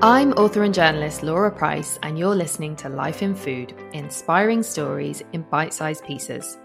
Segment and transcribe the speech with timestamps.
[0.00, 5.24] I'm author and journalist Laura Price, and you're listening to Life in Food inspiring stories
[5.32, 6.56] in bite sized pieces.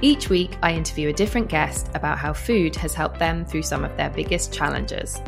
[0.00, 3.84] Each week, I interview a different guest about how food has helped them through some
[3.84, 5.20] of their biggest challenges.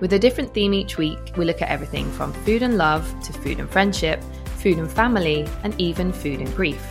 [0.00, 3.32] With a different theme each week, we look at everything from food and love to
[3.32, 4.22] food and friendship,
[4.58, 6.86] food and family, and even food and grief.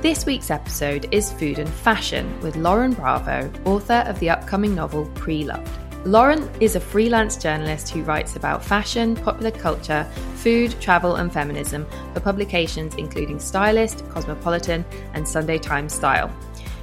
[0.00, 5.04] This week's episode is Food and Fashion with Lauren Bravo, author of the upcoming novel
[5.16, 5.91] Preloved.
[6.04, 11.86] Lauren is a freelance journalist who writes about fashion, popular culture, food, travel, and feminism
[12.12, 16.34] for publications including Stylist, Cosmopolitan, and Sunday Times Style.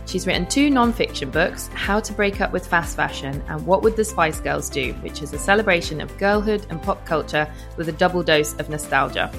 [0.06, 3.98] She's written two non-fiction books, How to Break Up with Fast Fashion and What Would
[3.98, 7.94] the Spice Girls Do, which is a celebration of girlhood and pop culture with a
[7.94, 9.30] double dose of nostalgia.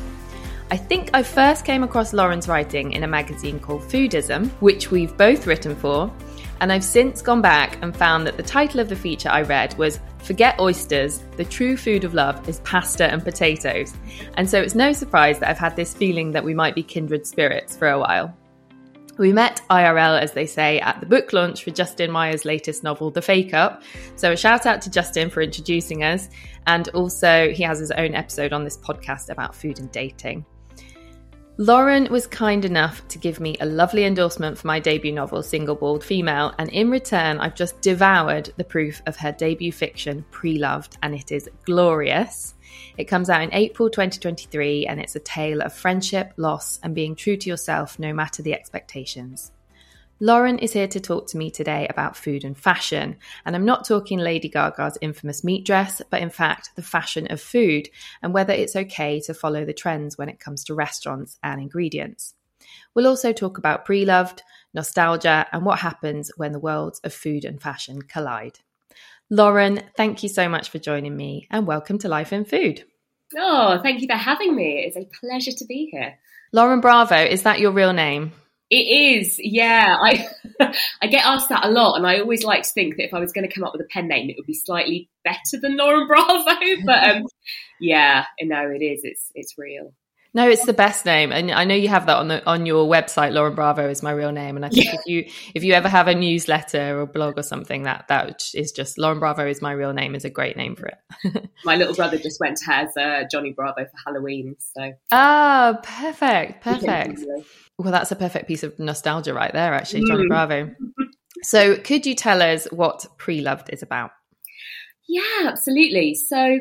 [0.70, 5.16] I think I first came across Lauren's writing in a magazine called Foodism, which we've
[5.16, 6.12] both written for,
[6.60, 9.76] and I've since gone back and found that the title of the feature I read
[9.78, 13.94] was Forget Oysters, the true food of love is pasta and potatoes.
[14.34, 17.26] And so it's no surprise that I've had this feeling that we might be kindred
[17.26, 18.36] spirits for a while.
[19.18, 23.10] We met IRL, as they say, at the book launch for Justin Myers' latest novel,
[23.10, 23.82] The Fake Up.
[24.16, 26.28] So a shout out to Justin for introducing us.
[26.66, 30.46] And also, he has his own episode on this podcast about food and dating.
[31.60, 35.74] Lauren was kind enough to give me a lovely endorsement for my debut novel, Single
[35.74, 40.96] Bald Female, and in return, I've just devoured the proof of her debut fiction, Preloved,
[41.02, 42.54] and it is glorious.
[42.96, 47.14] It comes out in April 2023, and it's a tale of friendship, loss, and being
[47.14, 49.52] true to yourself no matter the expectations.
[50.22, 53.16] Lauren is here to talk to me today about food and fashion.
[53.46, 57.40] And I'm not talking Lady Gaga's infamous meat dress, but in fact, the fashion of
[57.40, 57.88] food
[58.22, 62.34] and whether it's okay to follow the trends when it comes to restaurants and ingredients.
[62.94, 64.42] We'll also talk about pre loved,
[64.74, 68.58] nostalgia, and what happens when the worlds of food and fashion collide.
[69.30, 72.84] Lauren, thank you so much for joining me and welcome to Life in Food.
[73.38, 74.84] Oh, thank you for having me.
[74.84, 76.18] It's a pleasure to be here.
[76.52, 78.32] Lauren Bravo, is that your real name?
[78.70, 78.76] It
[79.18, 79.96] is, yeah.
[80.00, 80.28] I
[81.02, 83.18] I get asked that a lot, and I always like to think that if I
[83.18, 85.76] was going to come up with a pen name, it would be slightly better than
[85.76, 86.44] Lauren Bravo.
[86.86, 87.26] But um,
[87.80, 89.00] yeah, no, it is.
[89.02, 89.92] It's it's real.
[90.32, 92.88] No, it's the best name, and I know you have that on the on your
[92.88, 93.32] website.
[93.32, 94.94] Lauren Bravo is my real name, and I think yeah.
[94.94, 95.24] if you
[95.54, 99.18] if you ever have a newsletter or blog or something, that that is just Lauren
[99.18, 101.50] Bravo is my real name is a great name for it.
[101.64, 105.80] my little brother just went to has uh, Johnny Bravo for Halloween, so ah, oh,
[105.82, 107.24] perfect, perfect.
[107.78, 110.28] Well, that's a perfect piece of nostalgia right there, actually, Johnny mm.
[110.28, 110.70] Bravo.
[111.42, 114.10] So, could you tell us what Preloved is about?
[115.08, 116.14] Yeah, absolutely.
[116.14, 116.60] So,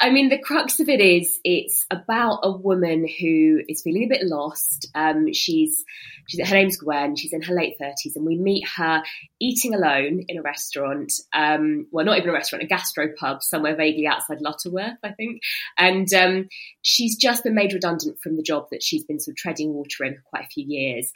[0.00, 4.08] I mean, the crux of it is it's about a woman who is feeling a
[4.08, 4.88] bit lost.
[4.94, 5.84] Um, she's,
[6.28, 7.16] she's her name's Gwen.
[7.16, 9.02] She's in her late thirties, and we meet her
[9.40, 11.12] eating alone in a restaurant.
[11.32, 15.40] Um, well, not even a restaurant, a gastropub somewhere vaguely outside Lutterworth, I think.
[15.78, 16.48] And um,
[16.82, 20.04] she's just been made redundant from the job that she's been sort of treading water
[20.04, 21.10] in for quite a few years,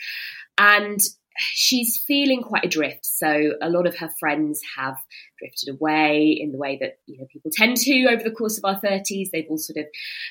[0.57, 1.01] and
[1.39, 3.05] she's feeling quite adrift.
[3.05, 4.97] So a lot of her friends have
[5.39, 8.65] drifted away in the way that you know people tend to over the course of
[8.65, 9.31] our thirties.
[9.33, 9.87] They've all sort of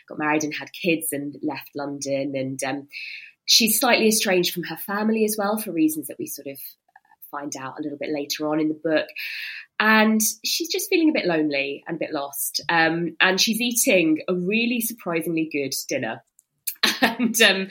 [0.08, 2.88] got married and had kids and left London, and um,
[3.46, 6.60] she's slightly estranged from her family as well for reasons that we sort of
[7.32, 9.08] find out a little bit later on in the book.
[9.78, 12.62] And she's just feeling a bit lonely and a bit lost.
[12.70, 16.24] Um, and she's eating a really surprisingly good dinner
[17.02, 17.68] and um,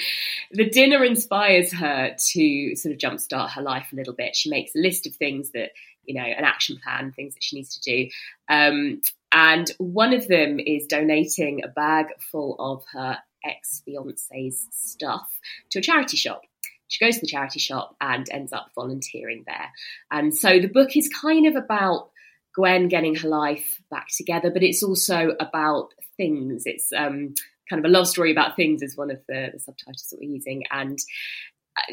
[0.51, 4.37] the dinner inspires her to sort of jumpstart her life a little bit.
[4.37, 5.71] She makes a list of things that,
[6.05, 8.11] you know, an action plan, things that she needs to do.
[8.49, 15.29] Um, and one of them is donating a bag full of her ex fiance's stuff
[15.71, 16.43] to a charity shop.
[16.89, 19.71] she goes to the charity shop and ends up volunteering there.
[20.11, 22.11] And so the book is kind of about
[22.55, 26.63] Gwen getting her life back together, but it's also about things.
[26.67, 27.35] It's um,
[27.69, 30.31] kind of a love story about things, is one of the, the subtitles that we're
[30.31, 30.65] using.
[30.71, 30.99] And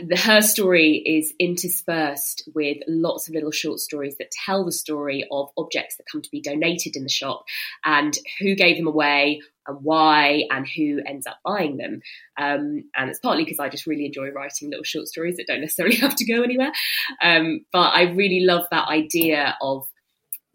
[0.07, 5.25] the, her story is interspersed with lots of little short stories that tell the story
[5.31, 7.43] of objects that come to be donated in the shop
[7.83, 12.01] and who gave them away and why and who ends up buying them.
[12.37, 15.61] Um, and it's partly because I just really enjoy writing little short stories that don't
[15.61, 16.71] necessarily have to go anywhere.
[17.21, 19.87] Um, but I really love that idea of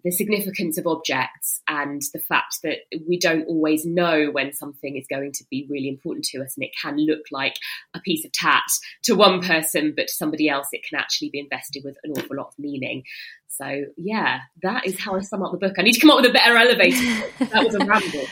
[0.06, 5.04] the significance of objects and the fact that we don't always know when something is
[5.10, 7.56] going to be really important to us and it can look like
[7.92, 8.62] a piece of tat
[9.02, 12.36] to one person but to somebody else it can actually be invested with an awful
[12.36, 13.02] lot of meaning.
[13.48, 15.74] So yeah that is how i sum up the book.
[15.76, 18.26] I need to come up with a better elevator that was a ramble.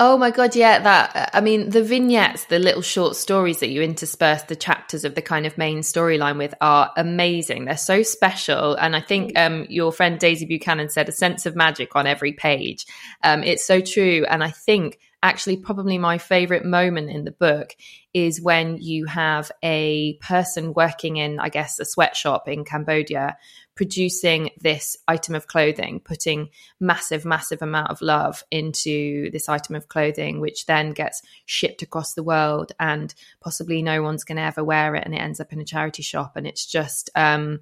[0.00, 3.80] Oh my god, yeah, that I mean the vignettes, the little short stories that you
[3.80, 7.64] intersperse the chapters of the kind of main storyline with are amazing.
[7.64, 11.56] They're so special and I think um, your friend Daisy Buchanan said a sense of
[11.56, 12.86] magic on every page.
[13.22, 17.74] Um, it's so true and I think actually probably my favorite moment in the book
[18.12, 23.38] is when you have a person working in I guess a sweatshop in Cambodia
[23.74, 26.48] producing this item of clothing, putting
[26.78, 32.14] massive, massive amount of love into this item of clothing, which then gets shipped across
[32.14, 35.52] the world and possibly no one's going to ever wear it and it ends up
[35.52, 36.36] in a charity shop.
[36.36, 37.60] And it's just, um,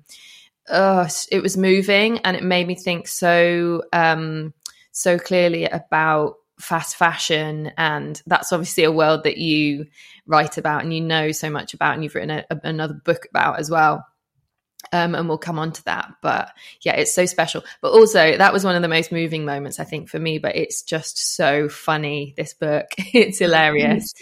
[0.69, 4.53] uh, it was moving and it made me think so, um,
[4.93, 9.87] so clearly about fast fashion and that's obviously a world that you
[10.27, 13.27] write about and you know so much about and you've written a, a, another book
[13.31, 14.07] about as well
[14.93, 16.15] um, and we'll come on to that.
[16.21, 16.51] But
[16.81, 17.63] yeah, it's so special.
[17.81, 20.39] But also, that was one of the most moving moments, I think, for me.
[20.39, 22.93] But it's just so funny, this book.
[22.99, 24.13] it's hilarious.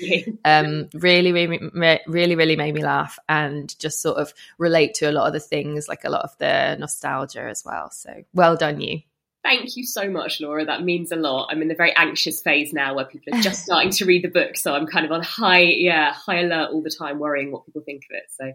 [0.45, 1.61] um, really, really,
[2.07, 5.41] really, really made me laugh and just sort of relate to a lot of the
[5.41, 7.91] things, like a lot of the nostalgia as well.
[7.91, 9.01] So well done, you.
[9.43, 10.67] Thank you so much, Laura.
[10.67, 11.49] That means a lot.
[11.51, 14.29] I'm in the very anxious phase now where people are just starting to read the
[14.29, 14.57] book.
[14.57, 17.81] So I'm kind of on high, yeah, high alert all the time, worrying what people
[17.81, 18.25] think of it.
[18.29, 18.53] So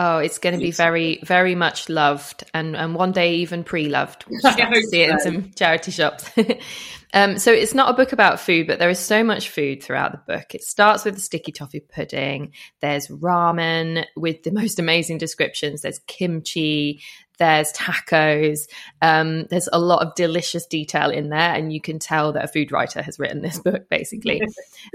[0.00, 4.26] Oh, it's going to be very, very much loved, and and one day even pre-loved.
[4.30, 6.30] We'll see it in some charity shops.
[7.14, 10.12] um, so it's not a book about food, but there is so much food throughout
[10.12, 10.54] the book.
[10.54, 12.52] It starts with the sticky toffee pudding.
[12.80, 15.82] There's ramen with the most amazing descriptions.
[15.82, 17.00] There's kimchi.
[17.40, 18.68] There's tacos.
[19.02, 22.48] Um, there's a lot of delicious detail in there, and you can tell that a
[22.48, 23.88] food writer has written this book.
[23.88, 24.40] Basically,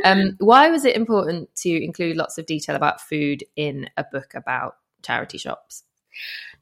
[0.06, 4.32] um, why was it important to include lots of detail about food in a book
[4.34, 5.84] about charity shops?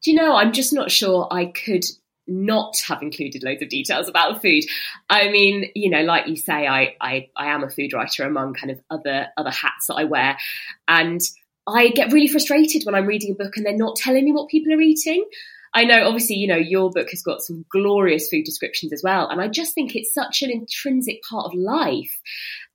[0.04, 1.86] Do you know, I'm just not sure I could
[2.28, 4.64] not have included loads of details about food.
[5.10, 8.54] I mean, you know, like you say, I, I, I am a food writer among
[8.54, 10.38] kind of other other hats that I wear.
[10.88, 11.22] And
[11.68, 14.50] I get really frustrated when I'm reading a book and they're not telling me what
[14.50, 15.26] people are eating.
[15.74, 19.30] I know, obviously, you know, your book has got some glorious food descriptions as well.
[19.30, 22.20] And I just think it's such an intrinsic part of life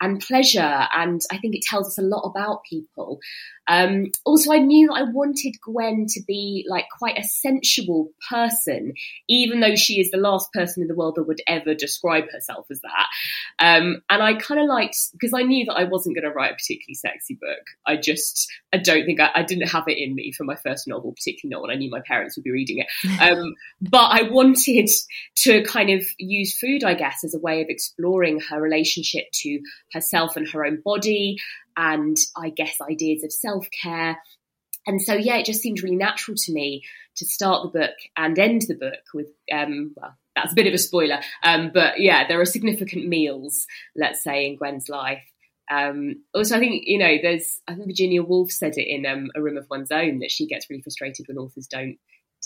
[0.01, 0.87] and pleasure.
[0.95, 3.21] And I think it tells us a lot about people.
[3.69, 8.93] Um, also, I knew I wanted Gwen to be like quite a sensual person,
[9.29, 12.67] even though she is the last person in the world that would ever describe herself
[12.71, 13.07] as that.
[13.59, 16.53] Um, and I kind of liked because I knew that I wasn't going to write
[16.53, 17.65] a particularly sexy book.
[17.87, 20.87] I just, I don't think I, I, didn't have it in me for my first
[20.87, 22.87] novel, particularly not when I knew my parents would be reading it.
[23.27, 24.89] Um, but I wanted
[25.37, 29.61] to kind of use food, I guess, as a way of exploring her relationship to
[29.93, 31.37] herself and her own body
[31.77, 34.19] and I guess ideas of self care.
[34.87, 36.85] And so, yeah, it just seemed really natural to me
[37.17, 40.75] to start the book and end the book with, um, well, that's a bit of
[40.75, 43.67] a spoiler, um, but yeah, there are significant meals,
[43.97, 45.23] let's say, in Gwen's life.
[45.71, 49.31] Um, also, I think you know, there's I think Virginia Woolf said it in um,
[49.35, 51.97] A Room of One's Own that she gets really frustrated when authors don't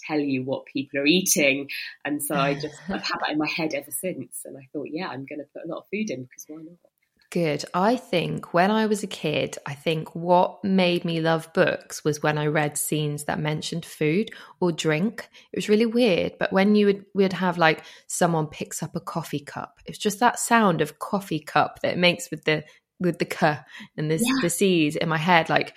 [0.06, 1.68] tell you what people are eating,
[2.04, 4.42] and so I just I've had that in my head ever since.
[4.44, 6.62] And I thought, yeah, I'm going to put a lot of food in because why
[6.62, 6.89] not?
[7.30, 7.64] Good.
[7.72, 12.20] I think when I was a kid, I think what made me love books was
[12.20, 15.28] when I read scenes that mentioned food or drink.
[15.52, 19.00] It was really weird, but when you would would have like someone picks up a
[19.00, 22.64] coffee cup, it's just that sound of coffee cup that it makes with the
[22.99, 23.58] with the k
[23.96, 24.34] and the yeah.
[24.42, 25.76] the c's in my head, like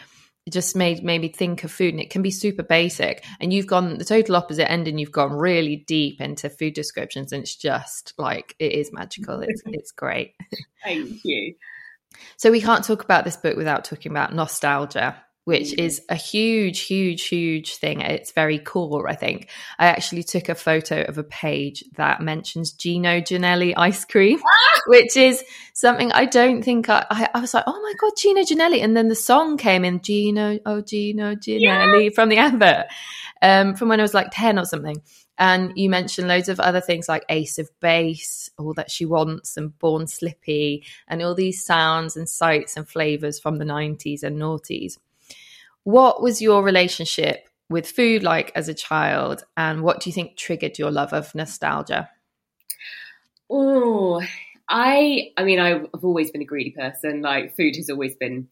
[0.50, 3.24] just made made me think of food and it can be super basic.
[3.40, 7.32] And you've gone the total opposite end and you've gone really deep into food descriptions
[7.32, 9.40] and it's just like it is magical.
[9.42, 10.36] It's it's great.
[10.84, 11.56] Thank you.
[12.38, 15.86] So we can't talk about this book without talking about nostalgia which Mm.
[15.86, 19.50] is a huge, huge, huge thing at its very core, I think.
[19.78, 24.40] I actually took a photo of a page that mentions Gino Ginelli ice cream,
[24.88, 28.42] which is something I don't think I, I, I was like, oh my God, Gino
[28.42, 28.84] Ginelli.
[28.84, 32.86] And then the song came in, Gino, oh, Gino Ginelli from the advert
[33.42, 35.02] um, from when I was like 10 or something.
[35.38, 39.58] And you mentioned loads of other things like Ace of Base, All That She Wants,
[39.58, 44.40] and Born Slippy, and all these sounds and sights and flavors from the 90s and
[44.40, 44.98] noughties.
[45.84, 50.38] What was your relationship with food like as a child, and what do you think
[50.38, 52.10] triggered your love of nostalgia?
[53.50, 54.22] Oh,
[54.70, 57.22] I I mean I've always been a greedy person.
[57.22, 58.48] Like food has always been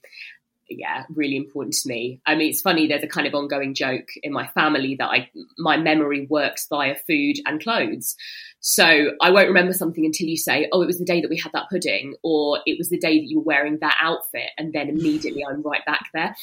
[0.70, 2.22] yeah, really important to me.
[2.26, 2.88] I mean, it's funny.
[2.88, 6.96] There's a kind of ongoing joke in my family that I my memory works via
[6.96, 8.16] food and clothes.
[8.60, 11.38] So I won't remember something until you say, "Oh, it was the day that we
[11.38, 14.74] had that pudding," or "It was the day that you were wearing that outfit," and
[14.74, 16.36] then immediately I'm right back there.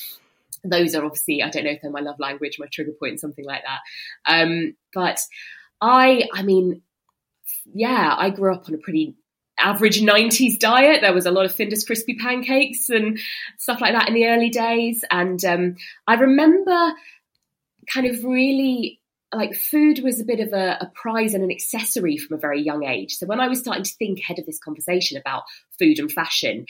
[0.64, 3.44] Those are obviously I don't know if they're my love language, my trigger point, something
[3.44, 3.80] like that.
[4.30, 5.20] Um, but
[5.80, 6.82] I, I mean,
[7.72, 9.16] yeah, I grew up on a pretty
[9.58, 11.00] average 90s diet.
[11.00, 13.18] There was a lot of Findus crispy pancakes and
[13.58, 15.04] stuff like that in the early days.
[15.10, 16.92] And um, I remember
[17.92, 19.00] kind of really
[19.34, 22.62] like food was a bit of a, a, prize and an accessory from a very
[22.62, 23.16] young age.
[23.16, 25.42] So when I was starting to think ahead of this conversation about
[25.78, 26.64] food and fashion,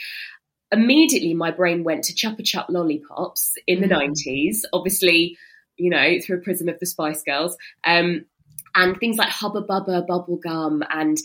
[0.72, 4.14] immediately my brain went to Chupa Chup lollipops in the mm.
[4.26, 5.38] 90s, obviously,
[5.76, 7.56] you know, through a prism of the Spice Girls.
[7.84, 8.26] Um,
[8.74, 11.16] and things like Hubba Bubba, bubblegum, and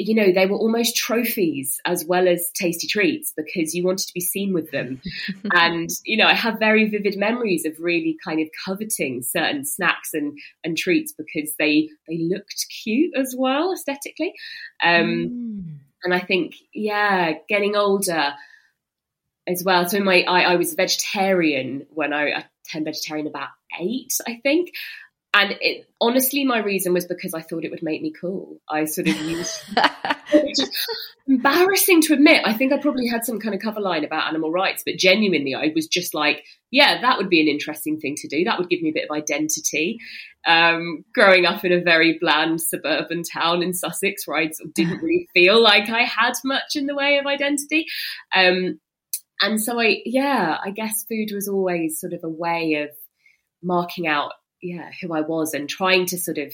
[0.00, 4.14] you know, they were almost trophies as well as tasty treats because you wanted to
[4.14, 5.02] be seen with them.
[5.52, 10.14] and, you know, I have very vivid memories of really kind of coveting certain snacks
[10.14, 14.34] and, and treats because they, they looked cute as well aesthetically.
[14.80, 15.78] Um, mm.
[16.04, 18.34] And I think, yeah, getting older
[19.48, 19.88] as well.
[19.88, 23.48] So my, I, I was vegetarian when I, I turned vegetarian about
[23.80, 24.70] eight, I think
[25.34, 28.60] and it, honestly, my reason was because I thought it would make me cool.
[28.68, 29.60] I sort of used,
[31.28, 32.42] embarrassing to admit.
[32.46, 35.54] I think I probably had some kind of cover line about animal rights, but genuinely,
[35.54, 38.42] I was just like, yeah, that would be an interesting thing to do.
[38.44, 39.98] That would give me a bit of identity.
[40.46, 45.28] Um, growing up in a very bland suburban town in Sussex, where I didn't really
[45.34, 47.84] feel like I had much in the way of identity.
[48.34, 48.80] Um,
[49.40, 52.90] and so I, yeah, I guess food was always sort of a way of
[53.62, 56.52] marking out yeah who I was and trying to sort of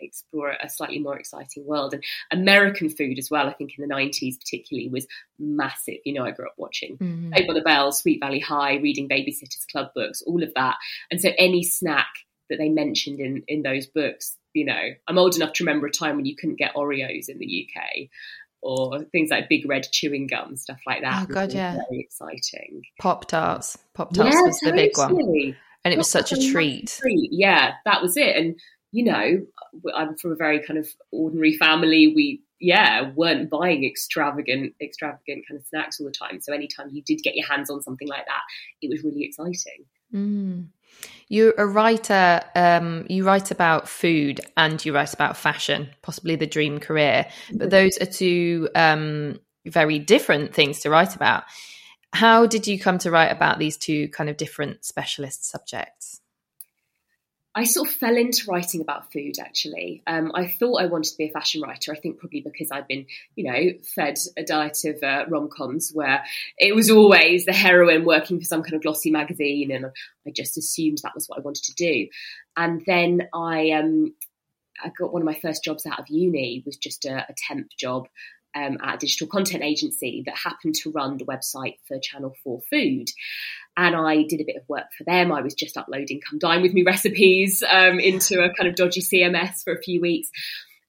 [0.00, 1.94] explore a slightly more exciting world.
[1.94, 2.04] And
[2.40, 5.06] American food as well I think in the 90s particularly was
[5.38, 5.98] massive.
[6.04, 7.30] You know I grew up watching mm-hmm.
[7.30, 10.76] By the Bell Sweet Valley High reading Babysitters Club books all of that.
[11.10, 12.08] And so any snack
[12.50, 15.92] that they mentioned in in those books you know I'm old enough to remember a
[15.92, 18.08] time when you couldn't get Oreos in the UK
[18.64, 21.22] or things like big red chewing gum, stuff like that.
[21.22, 22.82] Oh god, yeah, very exciting.
[22.98, 25.54] Pop tarts, pop tarts yeah, was the big one
[25.84, 26.98] and it was such a treat.
[27.00, 27.30] treat.
[27.32, 28.36] Yeah, that was it.
[28.36, 28.58] And
[28.90, 29.46] you know,
[29.94, 32.12] I'm from a very kind of ordinary family.
[32.14, 36.40] We yeah weren't buying extravagant extravagant kind of snacks all the time.
[36.40, 38.42] So anytime you did get your hands on something like that,
[38.80, 39.84] it was really exciting.
[40.12, 40.66] Mm.
[41.28, 42.42] You're a writer.
[42.54, 47.26] Um, you write about food and you write about fashion, possibly the dream career.
[47.48, 47.68] But mm-hmm.
[47.70, 51.44] those are two um, very different things to write about.
[52.12, 56.20] How did you come to write about these two kind of different specialist subjects?
[57.56, 60.02] I sort of fell into writing about food actually.
[60.06, 61.92] Um, I thought I wanted to be a fashion writer.
[61.92, 63.06] I think probably because I'd been,
[63.36, 66.24] you know, fed a diet of uh, rom coms where
[66.58, 69.86] it was always the heroine working for some kind of glossy magazine, and
[70.26, 72.08] I just assumed that was what I wanted to do.
[72.56, 74.14] And then I, um,
[74.82, 77.68] I got one of my first jobs out of uni was just a, a temp
[77.78, 78.08] job
[78.54, 82.60] um, at a digital content agency that happened to run the website for Channel 4
[82.70, 83.10] Food.
[83.76, 85.32] And I did a bit of work for them.
[85.32, 89.00] I was just uploading come dine with me recipes um, into a kind of dodgy
[89.00, 90.30] CMS for a few weeks.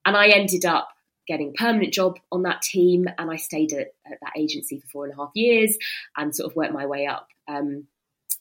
[0.05, 0.89] And I ended up
[1.27, 3.05] getting a permanent job on that team.
[3.17, 5.77] And I stayed at, at that agency for four and a half years
[6.15, 7.27] and sort of worked my way up.
[7.47, 7.87] Um,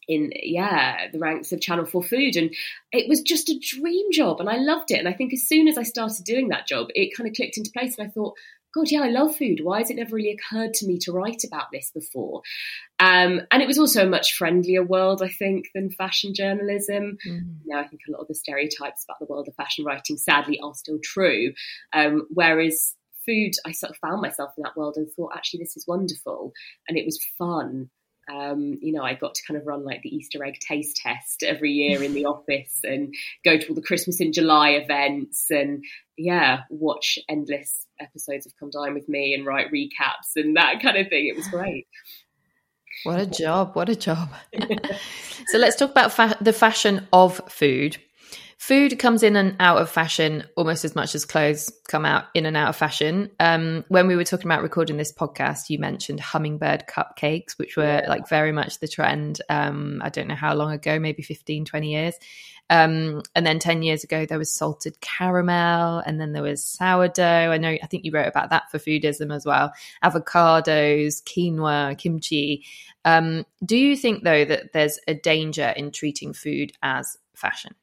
[0.07, 2.55] in yeah the ranks of channel 4 food and
[2.93, 5.67] it was just a dream job and i loved it and i think as soon
[5.67, 8.35] as i started doing that job it kind of clicked into place and i thought
[8.75, 9.61] God, yeah, I love food.
[9.63, 12.43] Why has it never really occurred to me to write about this before?
[12.99, 17.19] Um, and it was also a much friendlier world, I think, than fashion journalism.
[17.27, 17.51] Mm-hmm.
[17.67, 20.59] Know, I think a lot of the stereotypes about the world of fashion writing, sadly,
[20.61, 21.53] are still true.
[21.93, 25.77] Um, whereas food, I sort of found myself in that world and thought, actually, this
[25.77, 26.53] is wonderful.
[26.89, 27.91] And it was fun.
[28.33, 31.43] Um, you know, I got to kind of run like the Easter egg taste test
[31.43, 33.15] every year in the office and
[33.45, 35.85] go to all the Christmas in July events and
[36.17, 40.97] yeah, watch endless episodes of Come Dine with Me and write recaps and that kind
[40.97, 41.27] of thing.
[41.27, 41.87] It was great.
[43.05, 43.75] What a job!
[43.75, 44.31] What a job!
[45.47, 47.99] so let's talk about fa- the fashion of food.
[48.65, 52.47] Food comes in and out of fashion almost as much as clothes come out in
[52.47, 53.31] and out of fashion.
[53.39, 58.01] Um, when we were talking about recording this podcast, you mentioned hummingbird cupcakes, which were
[58.01, 58.09] yeah.
[58.09, 59.43] like very much the trend.
[59.51, 62.15] Um, I don't know how long ago, maybe 15, 20 years.
[62.71, 67.53] Um, and then 10 years ago, there was salted caramel, and then there was sourdough.
[67.53, 69.75] I know, I think you wrote about that for Foodism as well.
[70.03, 72.65] Avocados, quinoa, kimchi.
[73.05, 77.75] Um, do you think, though, that there's a danger in treating food as fashion?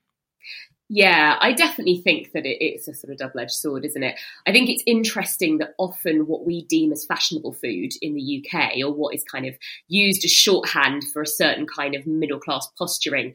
[0.93, 4.19] Yeah, I definitely think that it, it's a sort of double edged sword, isn't it?
[4.45, 8.74] I think it's interesting that often what we deem as fashionable food in the UK,
[8.83, 9.55] or what is kind of
[9.88, 13.33] used as shorthand for a certain kind of middle class posturing,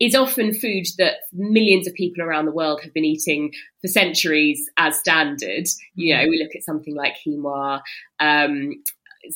[0.00, 4.68] is often food that millions of people around the world have been eating for centuries
[4.76, 5.68] as standard.
[5.94, 7.82] You know, we look at something like quinoa,
[8.18, 8.72] um,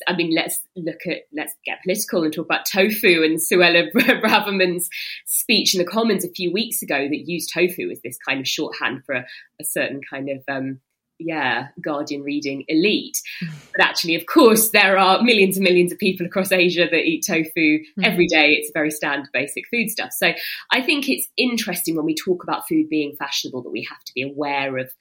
[0.06, 4.88] I mean, let's look at, let's get political and talk about tofu and Suella Braverman's
[5.26, 8.48] speech in the Commons a few weeks ago that used tofu as this kind of
[8.48, 9.26] shorthand for a,
[9.60, 10.80] a certain kind of, um,
[11.20, 13.18] yeah, Guardian reading elite.
[13.76, 17.24] But actually, of course, there are millions and millions of people across Asia that eat
[17.24, 18.04] tofu mm-hmm.
[18.04, 18.50] every day.
[18.50, 20.10] It's a very standard, basic food stuff.
[20.12, 20.32] So
[20.72, 24.12] I think it's interesting when we talk about food being fashionable that we have to
[24.12, 24.92] be aware of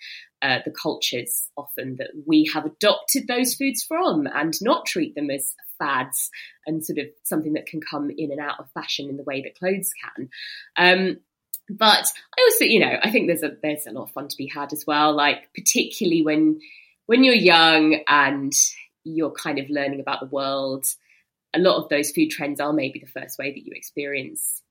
[0.41, 5.29] uh, the cultures often that we have adopted those foods from and not treat them
[5.29, 6.29] as fads
[6.65, 9.41] and sort of something that can come in and out of fashion in the way
[9.41, 10.29] that clothes can.
[10.77, 11.17] Um,
[11.69, 14.37] but I also, you know, I think there's a there's a lot of fun to
[14.37, 15.13] be had as well.
[15.13, 16.59] Like particularly when
[17.05, 18.53] when you're young and
[19.03, 20.85] you're kind of learning about the world,
[21.53, 24.61] a lot of those food trends are maybe the first way that you experience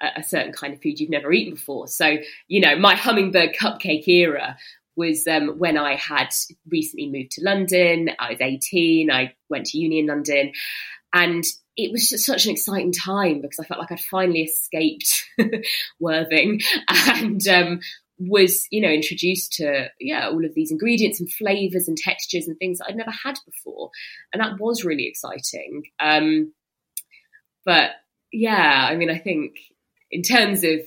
[0.00, 1.86] a, a certain kind of food you've never eaten before.
[1.88, 2.16] So,
[2.48, 4.56] you know, my hummingbird cupcake era
[4.96, 6.28] was um, when I had
[6.68, 8.10] recently moved to London.
[8.18, 9.10] I was 18.
[9.10, 10.52] I went to uni in London.
[11.12, 11.44] And
[11.76, 15.24] it was just such an exciting time because I felt like I'd finally escaped
[16.00, 17.80] Worthing and um,
[18.18, 22.56] was, you know, introduced to, yeah, all of these ingredients and flavors and textures and
[22.58, 23.90] things that I'd never had before.
[24.32, 25.82] And that was really exciting.
[26.00, 26.52] Um,
[27.64, 27.90] but
[28.32, 29.56] yeah, I mean, I think
[30.10, 30.80] in terms of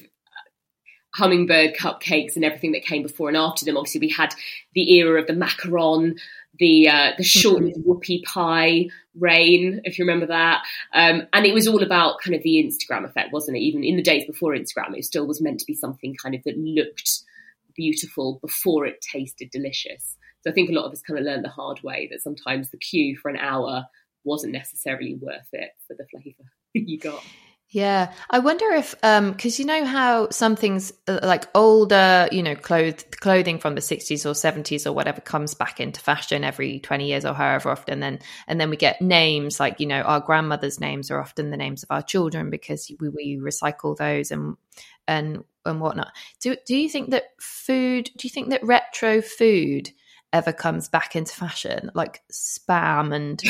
[1.16, 3.78] hummingbird cupcakes and everything that came before and after them.
[3.78, 4.34] Obviously, we had
[4.74, 6.18] the era of the macaron,
[6.60, 7.89] the uh, the short mm-hmm.
[7.89, 10.63] whoopie pie reign, if you remember that.
[10.93, 13.62] Um, and it was all about kind of the Instagram effect, wasn't it?
[13.62, 16.43] Even in the days before Instagram, it still was meant to be something kind of
[16.43, 17.24] that looked
[17.76, 20.17] beautiful before it tasted delicious.
[20.41, 22.70] So I think a lot of us kind of learned the hard way that sometimes
[22.70, 23.86] the queue for an hour
[24.24, 27.24] wasn't necessarily worth it for the flavour you got.
[27.69, 32.41] Yeah, I wonder if um because you know how some things uh, like older, you
[32.41, 36.80] know, cloth clothing from the 60s or 70s or whatever comes back into fashion every
[36.80, 40.21] 20 years or however often then and then we get names like, you know, our
[40.21, 44.56] grandmother's names are often the names of our children because we, we recycle those and
[45.06, 46.13] and and whatnot.
[46.39, 49.89] Do do you think that food do you think that retro food
[50.32, 53.41] ever comes back into fashion like spam and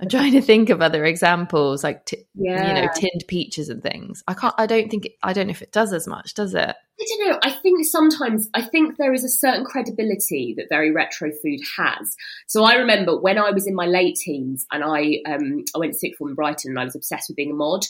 [0.00, 2.68] I'm trying to think of other examples, like t- yeah.
[2.68, 4.22] you know, tinned peaches and things.
[4.28, 4.54] I can't.
[4.58, 5.08] I don't think.
[5.22, 6.34] I don't know if it does as much.
[6.34, 6.76] Does it?
[7.00, 7.38] I don't know.
[7.42, 12.16] I think sometimes I think there is a certain credibility that very retro food has.
[12.48, 15.92] So I remember when I was in my late teens and I um, I went
[15.92, 17.84] to sixth form in Brighton and I was obsessed with being a mod.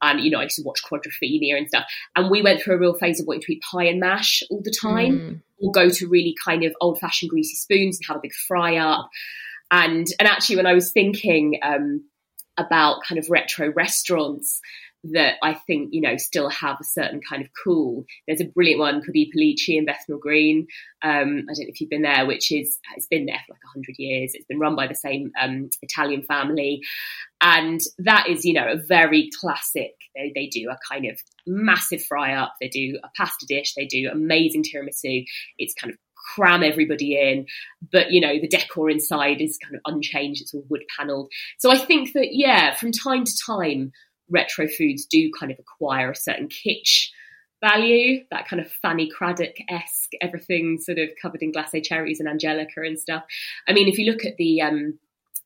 [0.00, 1.84] And you know, I used to watch Quadrophenia and stuff.
[2.16, 4.62] And we went through a real phase of wanting to eat pie and mash all
[4.62, 5.40] the time, mm.
[5.60, 8.76] or go to really kind of old fashioned greasy spoons and have a big fry
[8.76, 9.10] up.
[9.72, 12.04] And and actually, when I was thinking um,
[12.58, 14.60] about kind of retro restaurants
[15.04, 18.04] that I think you know still have a certain kind of cool.
[18.26, 20.68] There's a brilliant one called I Police in Bethnal Green.
[21.02, 23.60] Um, I don't know if you've been there, which is it's been there for like
[23.72, 24.32] hundred years.
[24.34, 26.82] It's been run by the same um, Italian family,
[27.40, 29.92] and that is you know a very classic.
[30.14, 32.54] They, they do a kind of massive fry up.
[32.60, 33.74] They do a pasta dish.
[33.74, 35.24] They do amazing tiramisu.
[35.58, 35.98] It's kind of
[36.34, 37.46] cram everybody in.
[37.90, 40.42] But, you know, the decor inside is kind of unchanged.
[40.42, 41.30] It's all wood panelled.
[41.58, 43.92] So I think that, yeah, from time to time,
[44.28, 47.08] retro foods do kind of acquire a certain kitsch
[47.60, 52.28] value, that kind of Fanny Cradock esque, everything sort of covered in glacé cherries and
[52.28, 53.22] angelica and stuff.
[53.68, 54.98] I mean, if you look at the, um,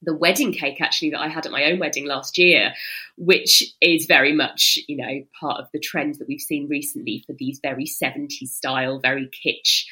[0.02, 2.72] the wedding cake actually that I had at my own wedding last year,
[3.16, 7.34] which is very much, you know, part of the trend that we've seen recently for
[7.38, 9.84] these very 70s style, very kitsch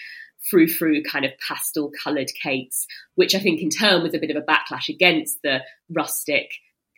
[0.50, 4.30] frou frou kind of pastel coloured cakes, which I think in turn was a bit
[4.30, 6.50] of a backlash against the rustic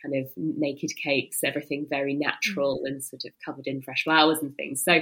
[0.03, 2.89] kind of naked cakes, everything very natural mm.
[2.89, 4.85] and sort of covered in fresh flowers and things.
[4.85, 5.01] So,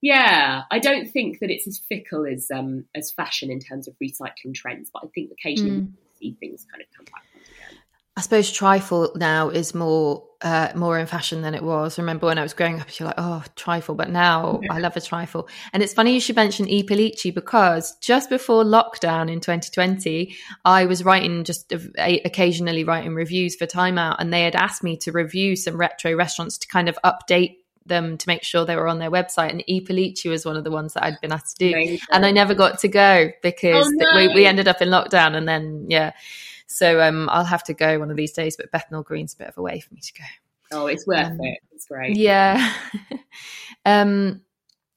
[0.00, 3.94] yeah, I don't think that it's as fickle as um, as fashion in terms of
[4.02, 5.92] recycling trends, but I think occasionally mm.
[6.18, 7.24] see things kind of come back.
[8.20, 11.96] I suppose trifle now is more uh, more in fashion than it was.
[11.96, 13.94] Remember when I was growing up, you're like, oh, trifle.
[13.94, 15.48] But now I love a trifle.
[15.72, 20.84] And it's funny you should mention I Pulice because just before lockdown in 2020, I
[20.84, 25.12] was writing just occasionally writing reviews for Time Out, and they had asked me to
[25.12, 27.56] review some retro restaurants to kind of update
[27.86, 29.48] them to make sure they were on their website.
[29.48, 31.74] And I Pulice was one of the ones that I'd been asked to do.
[31.74, 32.00] Amazing.
[32.12, 34.14] And I never got to go because oh, no.
[34.14, 35.34] we, we ended up in lockdown.
[35.34, 36.12] And then, yeah.
[36.70, 39.48] So um, I'll have to go one of these days, but Bethnal Green's a bit
[39.48, 40.24] of a way for me to go.
[40.72, 41.58] Oh, it's worth um, it.
[41.72, 42.16] It's great.
[42.16, 42.72] Yeah.
[43.84, 44.40] um,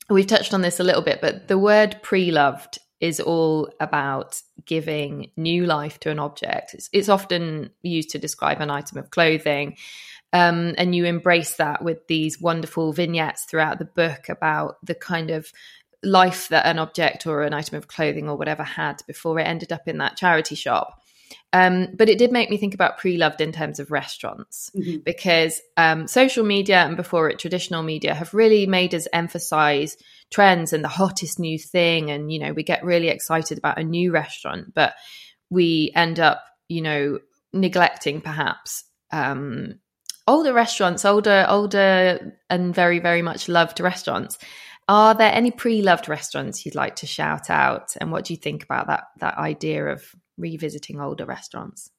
[0.08, 4.40] we've touched on this a little bit, but the word pre loved is all about
[4.66, 6.76] giving new life to an object.
[6.76, 9.76] It's, it's often used to describe an item of clothing.
[10.32, 15.32] Um, and you embrace that with these wonderful vignettes throughout the book about the kind
[15.32, 15.52] of
[16.04, 19.72] life that an object or an item of clothing or whatever had before it ended
[19.72, 21.03] up in that charity shop.
[21.52, 24.98] Um, but it did make me think about pre-loved in terms of restaurants mm-hmm.
[25.06, 29.96] because um, social media and before it traditional media have really made us emphasize
[30.32, 32.10] trends and the hottest new thing.
[32.10, 34.94] And you know we get really excited about a new restaurant but
[35.50, 37.20] we end up you know
[37.54, 39.80] neglecting perhaps um,
[40.28, 44.38] older restaurants older older and very very much loved restaurants.
[44.88, 47.96] Are there any pre-loved restaurants you'd like to shout out?
[48.02, 50.04] And what do you think about that that idea of
[50.38, 51.92] revisiting older restaurants?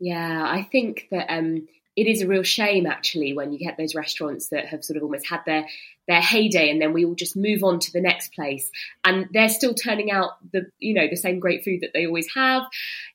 [0.00, 3.94] Yeah, I think that um, it is a real shame actually when you get those
[3.94, 5.66] restaurants that have sort of almost had their
[6.06, 8.70] their heyday and then we all just move on to the next place
[9.04, 12.28] and they're still turning out the you know the same great food that they always
[12.34, 12.62] have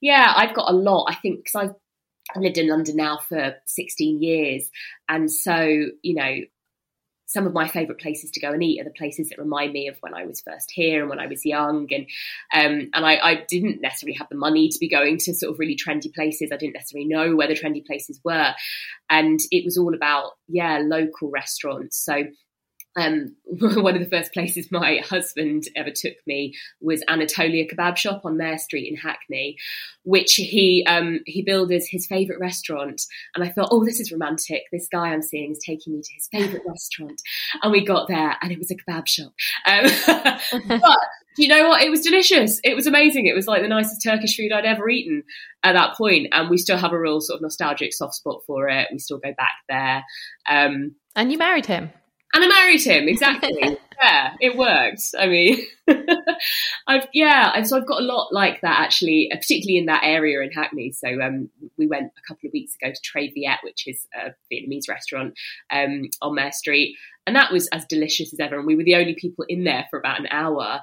[0.02, 1.76] yeah i've got a lot i think because i've
[2.36, 4.70] I've lived in London now for 16 years.
[5.08, 5.56] And so,
[6.02, 6.36] you know,
[7.30, 9.88] some of my favourite places to go and eat are the places that remind me
[9.88, 11.88] of when I was first here and when I was young.
[11.94, 12.08] And
[12.52, 15.60] um, and I, I, didn't necessarily have the money to be going to sort of
[15.60, 16.50] really trendy places.
[16.52, 18.54] I didn't necessarily know where the trendy places were,
[19.12, 22.04] and it was all about yeah local restaurants.
[22.04, 22.24] So
[23.00, 28.22] um, one of the first places my husband ever took me was Anatolia Kebab Shop
[28.26, 29.58] on Mare Street in Hackney,
[30.04, 33.02] which he um, he billed as his favourite restaurant.
[33.36, 34.64] And I thought, oh, this is romantic.
[34.72, 37.22] This guy I'm seeing is taking me to his favourite restaurant.
[37.62, 39.34] And we got there, and it was a kebab shop.
[39.66, 41.00] Um, but
[41.38, 41.82] you know what?
[41.82, 42.60] It was delicious.
[42.64, 43.28] It was amazing.
[43.28, 45.24] It was like the nicest Turkish food I'd ever eaten
[45.64, 48.68] at that point, and we still have a real sort of nostalgic soft spot for
[48.68, 48.90] it.
[48.92, 50.04] We still go back there.
[50.50, 51.92] Um, and you married him.
[52.34, 53.78] And I married him, exactly.
[54.02, 55.02] yeah, it worked.
[55.18, 55.60] I mean,
[56.88, 60.42] I've, yeah, so I've got a lot like that actually, uh, particularly in that area
[60.42, 60.92] in Hackney.
[60.92, 64.32] So um, we went a couple of weeks ago to Tre Viet, which is a
[64.54, 65.34] Vietnamese restaurant
[65.72, 66.96] um, on Mare Street.
[67.26, 68.58] And that was as delicious as ever.
[68.58, 70.82] And we were the only people in there for about an hour.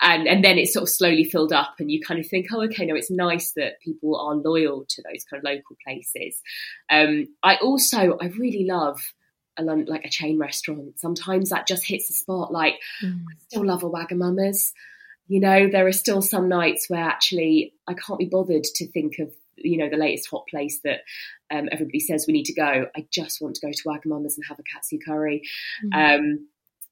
[0.00, 2.62] And, and then it sort of slowly filled up and you kind of think, oh,
[2.64, 6.40] okay, no, it's nice that people are loyal to those kind of local places.
[6.90, 9.00] Um, I also, I really love
[9.58, 10.98] a like a chain restaurant.
[10.98, 12.52] Sometimes that just hits the spot.
[12.52, 13.20] Like mm.
[13.20, 14.72] I still love a Wagamama's.
[15.28, 19.18] You know, there are still some nights where actually I can't be bothered to think
[19.18, 21.00] of you know the latest hot place that
[21.50, 22.86] um, everybody says we need to go.
[22.96, 25.42] I just want to go to Wagamama's and have a katsu curry.
[25.84, 26.18] Mm.
[26.18, 26.48] Um,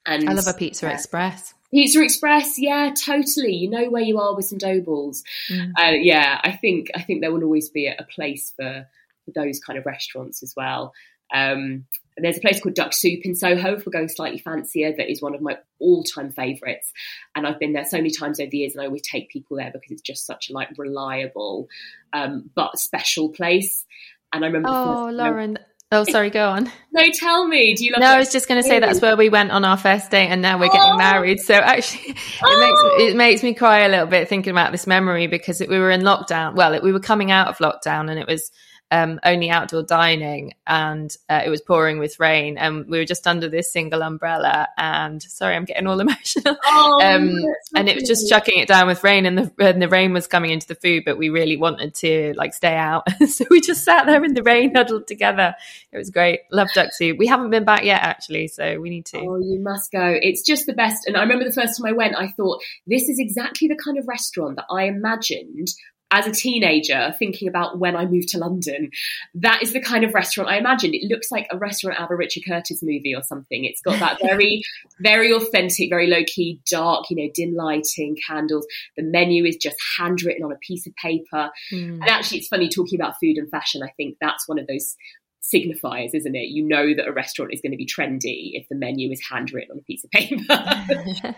[0.07, 0.95] and I love a Pizza yeah.
[0.95, 1.55] Express.
[1.71, 3.55] Pizza Express, yeah, totally.
[3.55, 5.23] You know where you are with some dough balls.
[5.51, 5.73] Mm.
[5.79, 8.87] Uh, yeah, I think I think there will always be a, a place for,
[9.25, 10.93] for those kind of restaurants as well.
[11.35, 15.23] Um, there's a place called Ducksoup in Soho, if we're going slightly fancier, that is
[15.23, 16.93] one of my all time favourites.
[17.35, 19.57] And I've been there so many times over the years, and I always take people
[19.57, 21.69] there because it's just such a like reliable
[22.13, 23.85] um, but special place.
[24.33, 24.69] And I remember.
[24.71, 25.59] Oh, Lauren.
[25.93, 26.71] Oh, sorry, go on.
[26.93, 27.75] No, tell me.
[27.75, 29.65] Do you love No, I was just going to say that's where we went on
[29.65, 30.97] our first date and now we're getting oh.
[30.97, 31.39] married.
[31.39, 32.97] So actually, it oh.
[32.99, 35.79] makes it makes me cry a little bit thinking about this memory because it, we
[35.79, 36.57] were in lockdown.
[36.57, 38.51] Well, it, we were coming out of lockdown and it was
[38.91, 43.27] um, only outdoor dining and uh, it was pouring with rain and we were just
[43.27, 46.57] under this single umbrella and sorry i'm getting all emotional.
[46.65, 47.35] Oh, um,
[47.75, 50.27] and it was just chucking it down with rain and the, and the rain was
[50.27, 53.07] coming into the food but we really wanted to like stay out.
[53.31, 55.55] So we just sat there in the rain huddled together.
[55.93, 56.41] It was great.
[56.51, 57.17] Love Ducksoup.
[57.17, 59.19] We haven't been back yet actually so we need to.
[59.19, 60.19] Oh you must go.
[60.21, 63.09] It's just the best and i remember the first time i went i thought this
[63.09, 65.69] is exactly the kind of restaurant that i imagined
[66.11, 68.91] as a teenager thinking about when I moved to London,
[69.35, 70.95] that is the kind of restaurant I imagined.
[70.95, 73.65] It looks like a restaurant out of a Richard Curtis movie or something.
[73.65, 74.63] It's got that very,
[75.01, 78.67] very authentic, very low key, dark, you know, dim lighting, candles.
[78.97, 81.51] The menu is just handwritten on a piece of paper.
[81.73, 82.01] Mm.
[82.01, 83.83] And actually, it's funny talking about food and fashion.
[83.83, 84.97] I think that's one of those
[85.43, 86.49] signifiers, isn't it?
[86.49, 89.73] You know that a restaurant is going to be trendy if the menu is handwritten
[89.73, 90.37] on a piece of paper.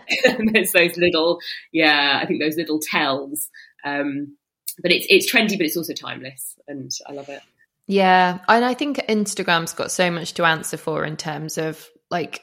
[0.51, 1.39] there's those little,
[1.71, 3.49] yeah, I think those little tells.
[3.85, 4.37] Um,
[4.81, 7.41] but it's it's trendy, but it's also timeless, and I love it.
[7.87, 12.41] Yeah, and I think Instagram's got so much to answer for in terms of like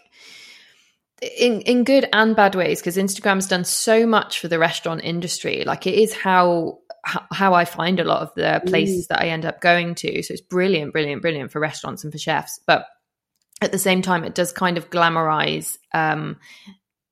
[1.22, 5.64] in in good and bad ways because Instagram's done so much for the restaurant industry.
[5.64, 9.08] Like it is how how I find a lot of the places mm.
[9.08, 10.22] that I end up going to.
[10.22, 12.60] So it's brilliant, brilliant, brilliant for restaurants and for chefs.
[12.66, 12.86] But
[13.62, 16.38] at the same time, it does kind of glamorize, um,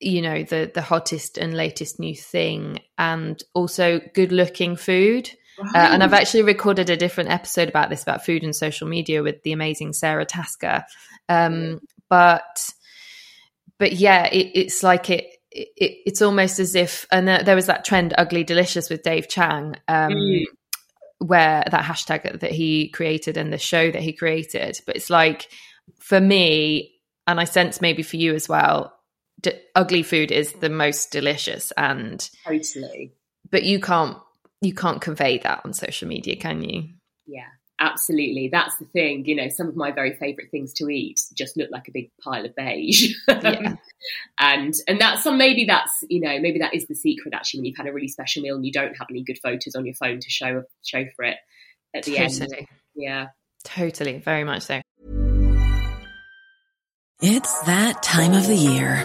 [0.01, 5.31] you know, the the hottest and latest new thing, and also good looking food.
[5.61, 5.75] Right.
[5.75, 9.23] Uh, and I've actually recorded a different episode about this about food and social media
[9.23, 10.85] with the amazing Sara Tasker.
[11.29, 12.71] Um, but
[13.79, 17.85] but yeah, it, it's like it, it, it's almost as if and there was that
[17.85, 19.77] trend ugly delicious with Dave Chang.
[19.89, 20.45] Um, mm.
[21.21, 25.49] Where that hashtag that he created and the show that he created, but it's like
[25.99, 26.95] for me,
[27.27, 28.98] and I sense maybe for you as well,
[29.41, 33.13] d- ugly food is the most delicious and totally.
[33.51, 34.19] But you can't
[34.61, 36.89] you can't convey that on social media, can you?
[37.27, 37.47] Yeah,
[37.79, 38.49] absolutely.
[38.51, 39.25] That's the thing.
[39.27, 42.11] You know, some of my very favourite things to eat just look like a big
[42.23, 43.15] pile of beige.
[43.29, 43.77] Yeah.
[44.39, 47.65] and and that's some maybe that's you know maybe that is the secret actually when
[47.67, 49.95] you've had a really special meal and you don't have any good photos on your
[49.95, 51.37] phone to show show for it
[51.95, 52.59] at the totally.
[52.59, 52.69] end.
[52.95, 53.27] Yeah.
[53.65, 54.81] Totally, very much so.
[57.21, 59.05] It's that time of the year.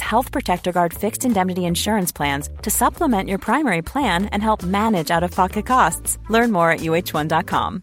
[0.00, 5.10] Health Protector Guard fixed indemnity insurance plans to supplement your primary plan and help manage
[5.10, 6.18] out of pocket costs.
[6.28, 7.82] Learn more at uh1.com.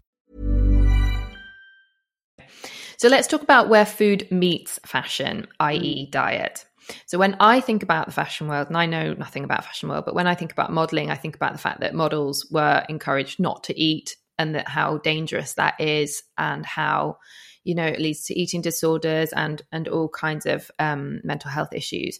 [2.97, 6.12] So let's talk about where food meets fashion, i.e., mm.
[6.12, 6.65] diet.
[7.06, 10.06] So when I think about the fashion world, and I know nothing about fashion world,
[10.06, 13.39] but when I think about modeling, I think about the fact that models were encouraged
[13.39, 17.17] not to eat and that how dangerous that is and how
[17.65, 21.73] you know it leads to eating disorders and and all kinds of um, mental health
[21.73, 22.19] issues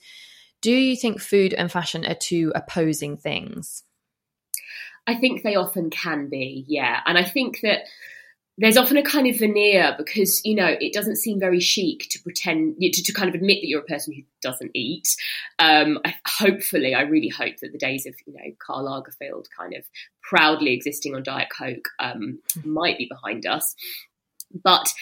[0.62, 3.84] do you think food and fashion are two opposing things
[5.08, 7.84] i think they often can be yeah and i think that
[8.58, 12.21] there's often a kind of veneer because you know it doesn't seem very chic to
[12.21, 15.08] pretend to, to kind of admit that you're a person who doesn't eat.
[15.60, 19.73] Um, I, hopefully, I really hope that the days of you know Karl Lagerfeld kind
[19.73, 19.84] of
[20.21, 23.75] proudly existing on Diet Coke um, might be behind us.
[24.63, 24.93] But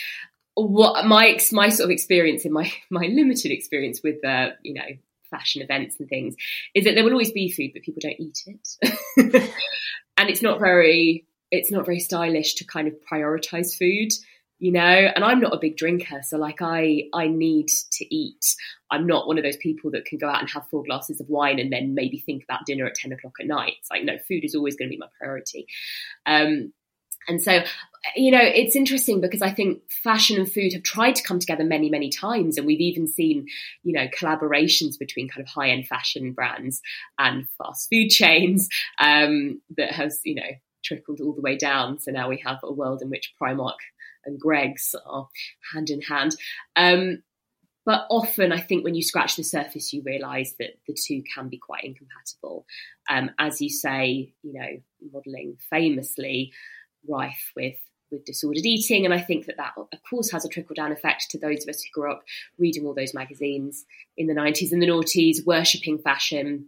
[0.56, 4.86] what my my sort of experience in my my limited experience with uh, you know
[5.30, 6.36] fashion events and things
[6.76, 9.52] is that there will always be food, but people don't eat it,
[10.18, 14.12] and it's not very it's not very stylish to kind of prioritize food
[14.60, 14.82] you know?
[15.16, 18.56] And i'm not a big drinker so like i i need to eat.
[18.89, 21.28] I'm not one of those people that can go out and have four glasses of
[21.28, 23.74] wine and then maybe think about dinner at 10 o'clock at night.
[23.80, 25.66] It's like no food is always going to be my priority.
[26.28, 26.74] Um,
[27.28, 27.64] and so
[28.16, 31.64] you know it's interesting because i think fashion and food have tried to come together
[31.64, 33.46] many many times and we've even seen
[33.84, 36.82] you know collaborations between kind of high end fashion brands
[37.18, 38.68] and fast food chains
[39.00, 40.52] um, that has you know
[40.84, 42.00] trickled all the way down.
[42.00, 43.78] So now we have a world in which Primark
[44.26, 45.28] and Greggs are
[45.74, 46.36] hand in hand.
[46.76, 47.24] Um,
[47.86, 51.50] but often, I think when you scratch the surface, you realise that the two can
[51.50, 52.66] be quite incompatible.
[53.10, 54.68] Um, as you say, you know,
[55.12, 56.54] modelling famously
[57.08, 57.78] rife with
[58.12, 61.32] with disordered eating, and I think that that, of course, has a trickle down effect
[61.32, 62.24] to those of us who grew up
[62.60, 63.86] reading all those magazines
[64.18, 66.68] in the nineties and the noughties, worshipping fashion,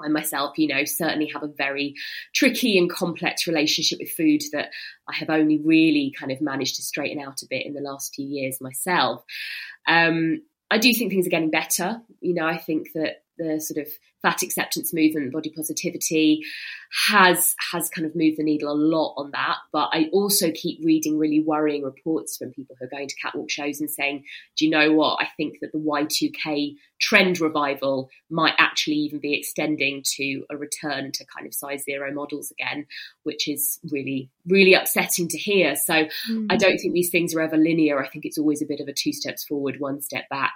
[0.00, 1.94] I myself, you know, certainly have a very
[2.34, 4.70] tricky and complex relationship with food that
[5.08, 8.14] I have only really kind of managed to straighten out a bit in the last
[8.14, 9.24] few years myself.
[9.86, 12.00] Um, I do think things are getting better.
[12.20, 16.42] You know, I think that the sort of fat acceptance movement, body positivity,
[17.08, 19.56] has has kind of moved the needle a lot on that.
[19.72, 23.50] But I also keep reading really worrying reports from people who are going to catwalk
[23.50, 24.24] shows and saying,
[24.56, 25.18] "Do you know what?
[25.20, 31.12] I think that the Y2K trend revival might actually even be extending to a return
[31.12, 32.86] to kind of size zero models again,
[33.24, 35.76] which is really really upsetting to hear.
[35.76, 36.46] So mm.
[36.50, 38.02] I don't think these things are ever linear.
[38.02, 40.54] I think it's always a bit of a two steps forward, one step back."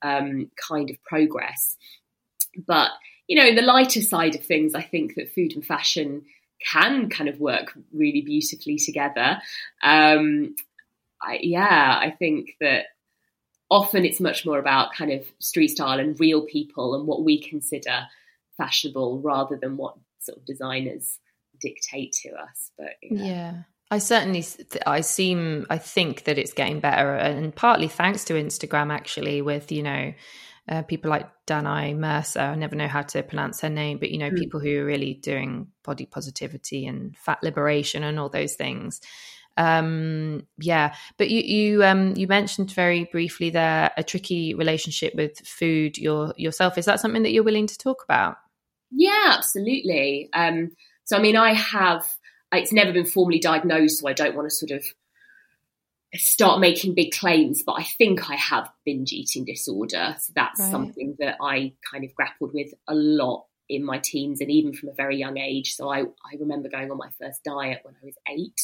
[0.00, 1.76] Um, kind of progress.
[2.66, 2.90] But,
[3.26, 6.22] you know, the lighter side of things, I think that food and fashion
[6.72, 9.40] can kind of work really beautifully together.
[9.82, 10.56] Um,
[11.22, 12.86] I, yeah, I think that
[13.70, 17.40] often it's much more about kind of street style and real people and what we
[17.40, 18.06] consider
[18.56, 21.18] fashionable rather than what sort of designers
[21.60, 22.70] dictate to us.
[22.76, 23.24] But yeah.
[23.24, 23.54] yeah.
[23.90, 24.44] I certainly,
[24.86, 29.72] I seem, I think that it's getting better, and partly thanks to Instagram, actually, with
[29.72, 30.12] you know,
[30.68, 32.40] uh, people like Danae Mercer.
[32.40, 34.38] I never know how to pronounce her name, but you know, mm.
[34.38, 39.00] people who are really doing body positivity and fat liberation and all those things.
[39.56, 45.38] Um, yeah, but you you um, you mentioned very briefly there a tricky relationship with
[45.40, 46.78] food your, yourself.
[46.78, 48.36] Is that something that you're willing to talk about?
[48.90, 50.28] Yeah, absolutely.
[50.32, 50.70] Um,
[51.04, 52.08] so, I mean, I have.
[52.52, 54.84] It's never been formally diagnosed, so I don't want to sort of
[56.14, 60.16] start making big claims, but I think I have binge eating disorder.
[60.18, 60.70] So that's right.
[60.70, 64.88] something that I kind of grappled with a lot in my teens and even from
[64.88, 65.74] a very young age.
[65.74, 68.60] So I, I remember going on my first diet when I was eight.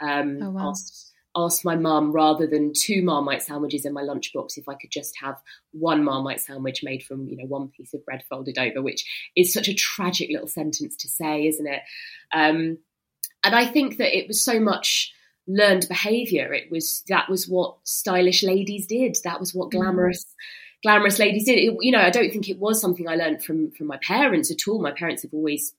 [0.00, 0.70] Um, oh, wow.
[0.70, 4.90] asked, asked my mum rather than two Marmite sandwiches in my lunchbox if I could
[4.90, 5.36] just have
[5.70, 9.04] one Marmite sandwich made from, you know, one piece of bread folded over, which
[9.36, 11.82] is such a tragic little sentence to say, isn't it?
[12.32, 12.78] Um,
[13.44, 15.12] and I think that it was so much
[15.46, 16.52] learned behavior.
[16.52, 19.16] It was that was what stylish ladies did.
[19.24, 19.72] That was what mm.
[19.72, 20.24] glamorous
[20.82, 21.58] glamorous ladies did.
[21.58, 24.50] It, you know, I don't think it was something I learned from from my parents
[24.50, 24.80] at all.
[24.80, 25.74] My parents have always,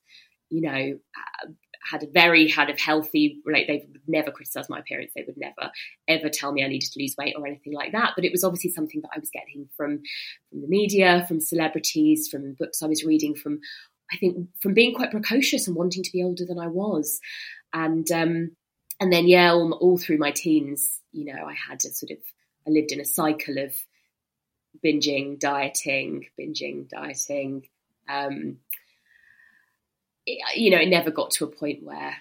[0.50, 1.48] you know, uh,
[1.90, 5.36] had a very had a healthy like they would never criticize my appearance they would
[5.36, 5.70] never
[6.08, 8.42] ever tell me i needed to lose weight or anything like that but it was
[8.42, 10.00] obviously something that i was getting from
[10.50, 13.60] from the media from celebrities from books i was reading from
[14.12, 17.20] i think from being quite precocious and wanting to be older than i was
[17.72, 18.50] and um
[19.04, 22.16] and then yeah, all, all through my teens, you know, I had a sort of
[22.66, 23.74] I lived in a cycle of
[24.82, 27.68] binging, dieting, binging, dieting.
[28.08, 28.60] Um,
[30.24, 32.16] it, you know, it never got to a point where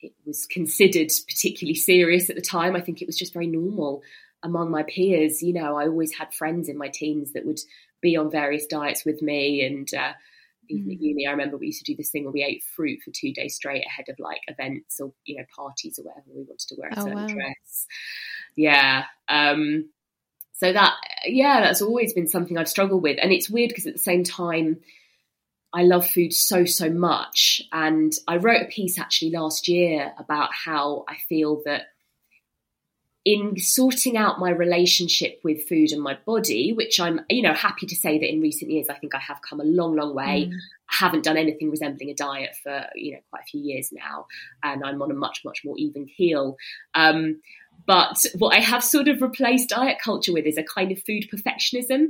[0.00, 2.74] it was considered particularly serious at the time.
[2.74, 4.02] I think it was just very normal
[4.42, 5.42] among my peers.
[5.42, 7.60] You know, I always had friends in my teens that would
[8.00, 10.14] be on various diets with me, and uh,
[10.68, 11.02] even at mm.
[11.02, 13.32] uni, I remember we used to do this thing where we ate fruit for two
[13.32, 16.26] days straight ahead of like events or you know parties or whatever.
[16.28, 17.26] We wanted to wear a oh, certain wow.
[17.26, 17.86] dress.
[18.56, 19.04] Yeah.
[19.28, 19.90] Um,
[20.52, 20.94] so that
[21.26, 24.24] yeah, that's always been something I've struggled with, and it's weird because at the same
[24.24, 24.80] time.
[25.76, 27.60] I love food so, so much.
[27.72, 31.86] And I wrote a piece actually last year about how I feel that
[33.24, 37.86] in sorting out my relationship with food and my body, which I'm, you know, happy
[37.86, 40.50] to say that in recent years, I think I have come a long, long way.
[40.50, 40.52] Mm.
[40.90, 44.26] I haven't done anything resembling a diet for, you know, quite a few years now.
[44.62, 46.56] And I'm on a much, much more even keel.
[46.94, 47.40] Um,
[47.86, 51.26] but what I have sort of replaced diet culture with is a kind of food
[51.32, 52.08] perfectionism,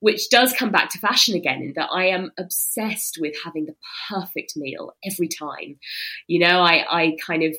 [0.00, 3.76] which does come back to fashion again, in that I am obsessed with having the
[4.08, 5.78] perfect meal every time.
[6.26, 7.56] You know, I, I kind of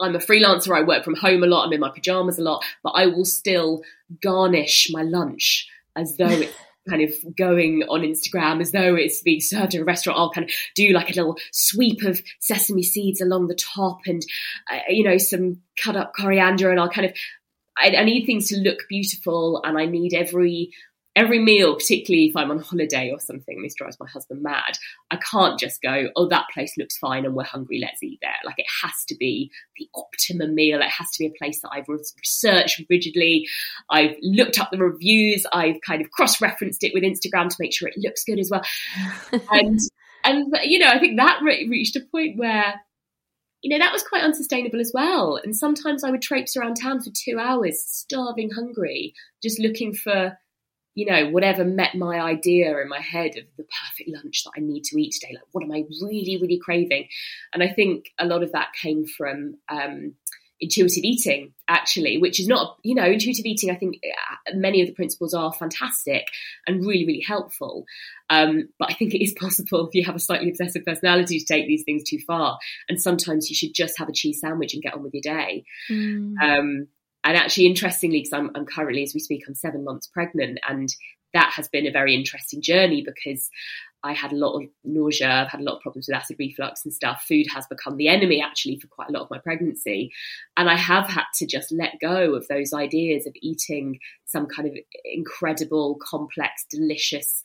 [0.00, 2.64] I'm a freelancer, I work from home a lot, I'm in my pajamas a lot,
[2.82, 3.82] but I will still
[4.22, 6.54] garnish my lunch as though it's
[6.88, 10.18] kind of going on Instagram, as though it's being served in a restaurant.
[10.18, 14.24] I'll kind of do like a little sweep of sesame seeds along the top and,
[14.70, 17.16] uh, you know, some cut up coriander, and I'll kind of
[17.76, 20.70] I, I, need things to look beautiful and I need every
[21.16, 24.76] every meal, particularly if I'm on holiday or something, this drives my husband mad.
[25.10, 28.34] I can't just go, oh, that place looks fine and we're hungry, let's eat there.
[28.44, 30.80] Like it has to be the optimum meal.
[30.80, 33.46] It has to be a place that I've researched rigidly.
[33.90, 35.46] I've looked up the reviews.
[35.52, 38.50] I've kind of cross referenced it with Instagram to make sure it looks good as
[38.50, 38.62] well.
[39.50, 39.78] and,
[40.24, 42.74] and, you know, I think that re- reached a point where
[43.62, 45.40] you know, that was quite unsustainable as well.
[45.42, 50.36] And sometimes I would traipse around town for two hours, starving hungry, just looking for
[50.94, 54.60] you know, whatever met my idea in my head of the perfect lunch that I
[54.60, 55.34] need to eat today.
[55.34, 57.08] Like, what am I really, really craving?
[57.52, 60.14] And I think a lot of that came from, um,
[60.60, 64.86] intuitive eating actually which is not you know intuitive eating i think uh, many of
[64.86, 66.28] the principles are fantastic
[66.66, 67.84] and really really helpful
[68.30, 71.44] um, but i think it is possible if you have a slightly obsessive personality to
[71.44, 74.82] take these things too far and sometimes you should just have a cheese sandwich and
[74.82, 76.34] get on with your day mm.
[76.40, 76.86] um,
[77.24, 80.88] and actually interestingly because I'm, I'm currently as we speak i'm seven months pregnant and
[81.32, 83.50] that has been a very interesting journey because
[84.04, 86.84] I had a lot of nausea, I've had a lot of problems with acid reflux
[86.84, 87.24] and stuff.
[87.26, 90.12] Food has become the enemy actually for quite a lot of my pregnancy.
[90.58, 94.68] And I have had to just let go of those ideas of eating some kind
[94.68, 94.74] of
[95.06, 97.40] incredible, complex, delicious,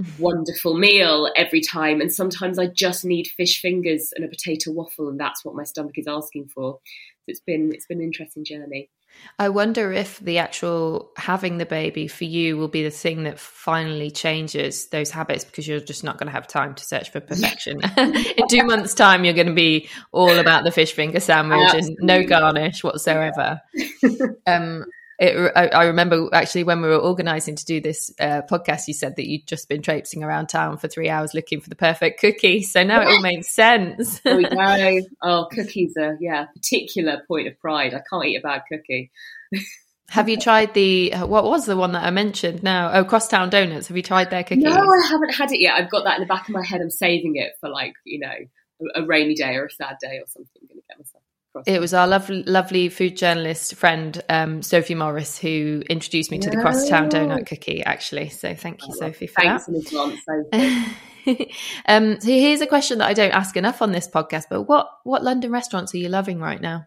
[0.00, 0.22] mm-hmm.
[0.22, 2.00] wonderful meal every time.
[2.00, 5.64] And sometimes I just need fish fingers and a potato waffle, and that's what my
[5.64, 6.78] stomach is asking for.
[7.24, 8.88] So it's been it's been an interesting journey.
[9.38, 13.40] I wonder if the actual having the baby for you will be the thing that
[13.40, 17.20] finally changes those habits because you're just not going to have time to search for
[17.20, 17.80] perfection.
[17.96, 21.96] In two months' time, you're going to be all about the fish finger sandwich Absolutely.
[21.98, 23.60] and no garnish whatsoever.
[24.46, 24.84] um,
[25.18, 28.94] it, I, I, remember actually when we were organizing to do this uh, podcast, you
[28.94, 32.20] said that you'd just been traipsing around town for three hours looking for the perfect
[32.20, 32.62] cookie.
[32.62, 34.20] So now it all makes sense.
[34.20, 35.00] there we go.
[35.22, 37.94] Oh, cookies are, yeah, particular point of pride.
[37.94, 39.12] I can't eat a bad cookie.
[40.10, 42.92] Have you tried the uh, what was the one that I mentioned now?
[42.92, 43.88] Oh, Crosstown Doughnuts.
[43.88, 44.64] Have you tried their cookies?
[44.64, 45.74] No, I haven't had it yet.
[45.74, 46.82] I've got that in the back of my head.
[46.82, 48.28] I'm saving it for like you know
[48.96, 50.60] a, a rainy day or a sad day or something.
[50.60, 51.22] I'm going to get myself
[51.66, 56.50] it was our lovely, lovely food journalist friend um, Sophie Morris who introduced me to
[56.50, 57.82] the Crosstown Doughnut Cookie.
[57.82, 60.94] Actually, so thank you, oh, Sophie, for thanks that.
[61.86, 64.44] um, so here's a question that I don't ask enough on this podcast.
[64.50, 66.86] But what what London restaurants are you loving right now?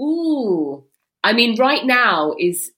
[0.00, 0.84] Ooh,
[1.22, 2.72] I mean, right now is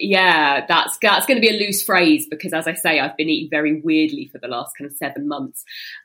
[0.00, 3.28] yeah, that's that's going to be a loose phrase because, as I say, I've been
[3.28, 5.64] eating very weirdly for the last kind of seven months.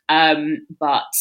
[0.10, 1.12] Um, but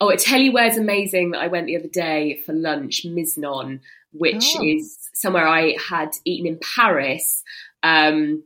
[0.00, 3.80] Oh, I tell you where's amazing that I went the other day for lunch, Miznon,
[4.12, 4.64] which oh.
[4.64, 7.42] is somewhere I had eaten in Paris.
[7.82, 8.42] Um,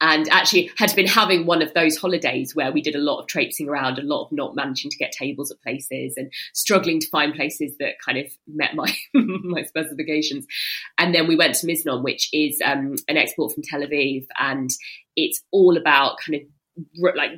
[0.00, 3.26] and actually had been having one of those holidays where we did a lot of
[3.26, 7.08] traipsing around, a lot of not managing to get tables at places and struggling to
[7.08, 10.46] find places that kind of met my my specifications.
[10.98, 14.70] And then we went to Miznon, which is um, an export from Tel Aviv, and
[15.16, 17.30] it's all about kind of like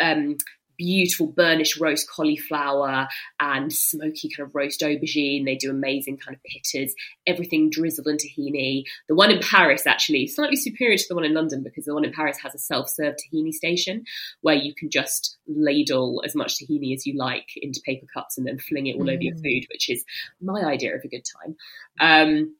[0.00, 0.38] um,
[0.78, 3.08] beautiful burnished roast cauliflower
[3.40, 5.44] and smoky kind of roast aubergine.
[5.44, 6.92] They do amazing kind of pittas,
[7.26, 8.84] everything drizzled in tahini.
[9.08, 12.04] The one in Paris actually slightly superior to the one in London because the one
[12.04, 14.04] in Paris has a self-serve tahini station
[14.40, 18.46] where you can just ladle as much tahini as you like into paper cups and
[18.46, 19.12] then fling it all mm.
[19.12, 19.42] over your mm.
[19.42, 20.04] food, which is
[20.40, 21.56] my idea of a good time.
[22.00, 22.54] Um,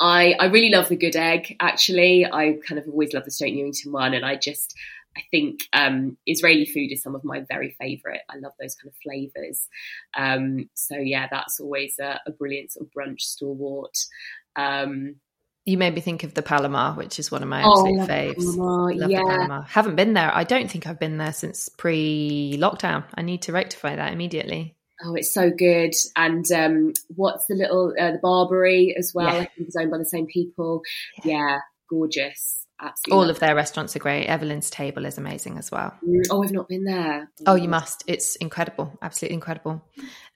[0.00, 2.26] I, I really love the good egg actually.
[2.26, 4.74] I kind of always love the Stoke Newington one and I just
[5.16, 8.20] I think um, Israeli food is some of my very favourite.
[8.28, 9.68] I love those kind of flavours.
[10.16, 13.96] Um, so yeah, that's always a, a, brilliant sort of brunch stalwart.
[14.56, 15.16] Um,
[15.64, 18.06] you made me think of the Palomar, which is one of my oh, absolute oh,
[18.06, 18.56] faves.
[18.56, 19.18] Palomar, love yeah.
[19.20, 19.62] the Palomar.
[19.62, 20.34] Haven't been there.
[20.34, 23.04] I don't think I've been there since pre-lockdown.
[23.14, 24.76] I need to rectify that immediately.
[25.02, 25.94] Oh, it's so good.
[26.16, 29.26] And um, what's the little uh, the Barbary as well?
[29.26, 29.40] Yeah.
[29.40, 30.82] I think it's owned by the same people.
[31.24, 31.58] Yeah, yeah
[31.90, 36.22] gorgeous absolutely all of their restaurants are great evelyn's table is amazing as well mm,
[36.30, 39.82] oh i've not been there oh you must it's incredible absolutely incredible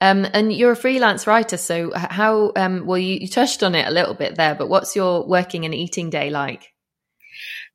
[0.01, 3.87] um, and you're a freelance writer so how um, well you, you touched on it
[3.87, 6.73] a little bit there but what's your working and eating day like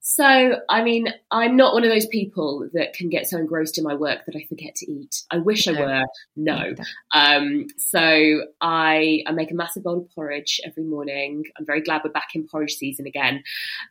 [0.05, 3.85] so, I mean, I'm not one of those people that can get so engrossed in
[3.85, 5.23] my work that I forget to eat.
[5.31, 5.73] I wish no.
[5.73, 6.05] I were.
[6.35, 6.75] No.
[7.15, 11.45] Um, so I, I make a massive bowl of porridge every morning.
[11.57, 13.43] I'm very glad we're back in porridge season again.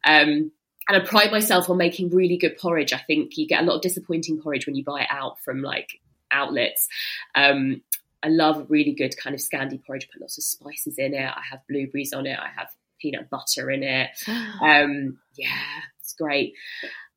[0.04, 0.52] Um,
[0.88, 2.92] and I pride myself on making really good porridge.
[2.92, 5.62] I think you get a lot of disappointing porridge when you buy it out from
[5.62, 6.88] like outlets.
[7.34, 7.82] Um,
[8.22, 10.08] I love really good kind of Scandi porridge.
[10.12, 11.24] Put lots of spices in it.
[11.24, 12.38] I have blueberries on it.
[12.38, 12.68] I have
[13.00, 14.10] peanut butter in it.
[14.62, 16.54] Um, yeah, it's great.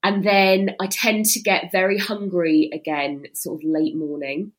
[0.04, 4.52] And then I tend to get very hungry again, sort of late morning.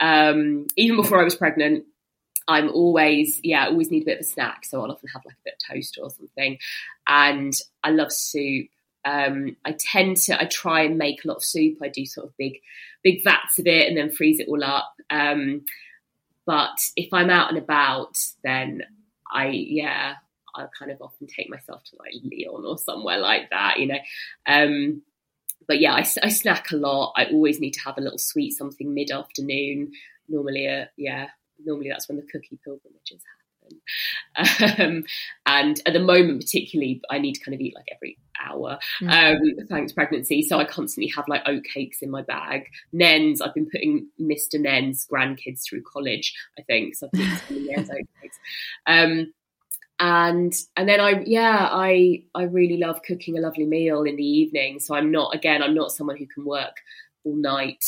[0.00, 1.84] Um, even before I was pregnant,
[2.46, 4.64] I'm always, yeah, I always need a bit of a snack.
[4.64, 6.58] So I'll often have like a bit of toast or something.
[7.06, 8.68] And I love soup.
[9.04, 11.78] Um, I tend to, I try and make a lot of soup.
[11.82, 12.60] I do sort of big,
[13.02, 14.94] big vats of it and then freeze it all up.
[15.10, 15.62] Um,
[16.46, 18.82] but if I'm out and about, then
[19.32, 20.14] I, yeah,
[20.54, 23.98] I kind of often take myself to like Leon or somewhere like that, you know.
[24.46, 25.02] Um,
[25.66, 27.14] but yeah, I, I, snack a lot.
[27.16, 29.92] I always need to have a little sweet something mid afternoon.
[30.28, 31.28] Normally, uh, yeah,
[31.64, 33.22] normally that's when the cookie pilgrimages
[34.78, 35.04] Um,
[35.46, 39.60] and at the moment, particularly, I need to kind of eat like every hour, Mm.
[39.60, 40.42] um, thanks pregnancy.
[40.42, 42.64] So I constantly have like oat cakes in my bag.
[42.92, 44.60] Nairns, I've been putting Mr.
[44.60, 46.94] Nairn's grandkids through college, I think.
[46.96, 48.38] So I've been Nairn's oat cakes.
[48.86, 49.32] Um,
[50.00, 54.26] and and then I yeah I I really love cooking a lovely meal in the
[54.26, 54.80] evening.
[54.80, 56.76] So I'm not again I'm not someone who can work
[57.24, 57.84] all night.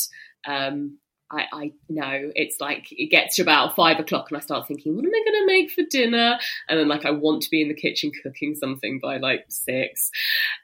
[0.46, 0.98] Um,
[1.30, 4.94] I, I know it's like it gets to about five o'clock and I start thinking,
[4.94, 6.38] what am I going to make for dinner?
[6.68, 10.10] And then like I want to be in the kitchen cooking something by like six,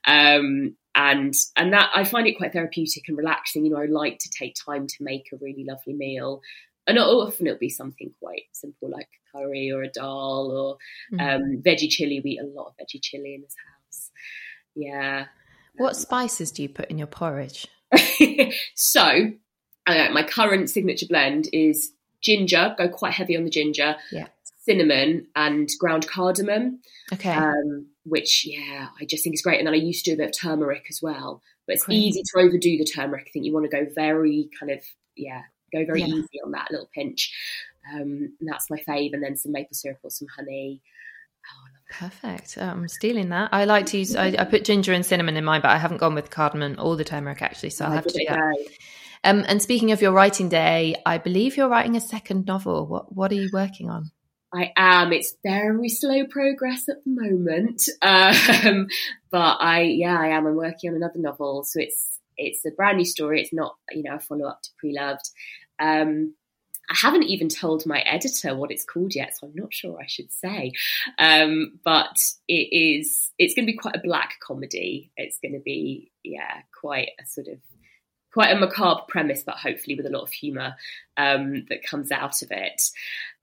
[0.04, 3.64] um, and and that I find it quite therapeutic and relaxing.
[3.64, 6.42] You know, I like to take time to make a really lovely meal,
[6.86, 10.78] and often it'll be something quite simple like curry or a dal
[11.12, 12.20] or um, veggie chili.
[12.22, 14.10] We eat a lot of veggie chili in this house.
[14.74, 15.26] Yeah.
[15.76, 17.66] What spices do you put in your porridge?
[18.74, 19.32] so
[19.86, 22.74] uh, my current signature blend is ginger.
[22.78, 23.96] Go quite heavy on the ginger.
[24.10, 24.28] Yeah.
[24.58, 26.80] Cinnamon and ground cardamom.
[27.12, 27.32] Okay.
[27.32, 29.58] Um, which yeah, I just think is great.
[29.58, 31.42] And then I used to do a bit of turmeric as well.
[31.66, 31.96] But it's Great.
[31.96, 33.26] easy to overdo the turmeric.
[33.28, 34.80] I think you want to go very kind of
[35.16, 36.06] yeah, go very Yeah.
[36.06, 37.32] easy on that little pinch.
[37.92, 39.12] Um, and that's my fave.
[39.12, 40.80] And then some maple syrup or some honey.
[41.90, 42.56] Perfect.
[42.60, 43.50] Oh, I'm stealing that.
[43.52, 44.16] I like to use.
[44.16, 46.96] I, I put ginger and cinnamon in mine, but I haven't gone with cardamom or
[46.96, 47.70] the turmeric actually.
[47.70, 48.38] So I'll have to do that.
[48.38, 48.52] go.
[49.24, 52.86] Um, and speaking of your writing day, I believe you're writing a second novel.
[52.86, 54.10] What What are you working on?
[54.54, 55.12] I am.
[55.12, 58.88] It's very slow progress at the moment, um,
[59.30, 60.46] but I yeah I am.
[60.46, 63.40] I'm working on another novel, so it's it's a brand new story.
[63.40, 65.30] It's not you know a follow up to Preloved.
[65.78, 66.34] Um,
[66.90, 70.06] I haven't even told my editor what it's called yet, so I'm not sure I
[70.06, 70.72] should say.
[71.18, 72.16] Um, but
[72.48, 73.30] it is.
[73.38, 75.12] It's going to be quite a black comedy.
[75.16, 77.58] It's going to be yeah quite a sort of
[78.32, 80.74] quite a macabre premise, but hopefully with a lot of humour
[81.16, 82.82] um, that comes out of it.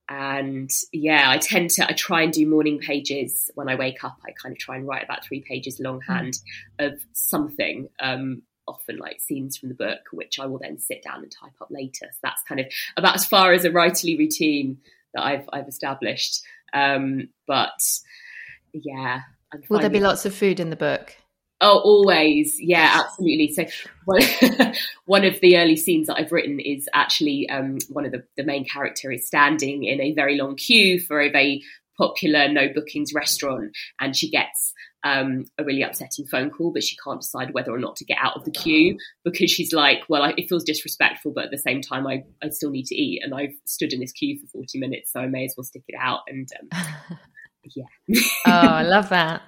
[0.07, 4.17] And yeah, I tend to I try and do morning pages when I wake up.
[4.25, 6.39] I kind of try and write about three pages longhand
[6.79, 7.89] of something.
[7.99, 11.53] Um, often like scenes from the book, which I will then sit down and type
[11.59, 12.07] up later.
[12.11, 12.67] So that's kind of
[12.97, 14.79] about as far as a writerly routine
[15.13, 16.41] that I've I've established.
[16.73, 17.79] Um, but
[18.73, 19.21] yeah,
[19.53, 21.15] I'm Will there be lots of food in the book?
[21.61, 22.57] Oh, always.
[22.59, 23.53] Yeah, absolutely.
[23.53, 23.65] So
[24.05, 24.21] one,
[25.05, 28.43] one of the early scenes that I've written is actually um, one of the, the
[28.43, 31.63] main character is standing in a very long queue for a very
[31.97, 36.95] popular no bookings restaurant and she gets um, a really upsetting phone call, but she
[37.03, 40.23] can't decide whether or not to get out of the queue because she's like, well,
[40.23, 43.21] I, it feels disrespectful, but at the same time, I, I still need to eat
[43.23, 45.83] and I've stood in this queue for 40 minutes, so I may as well stick
[45.87, 46.21] it out.
[46.27, 47.17] And um,
[47.75, 47.85] yeah.
[48.47, 49.41] oh, I love that.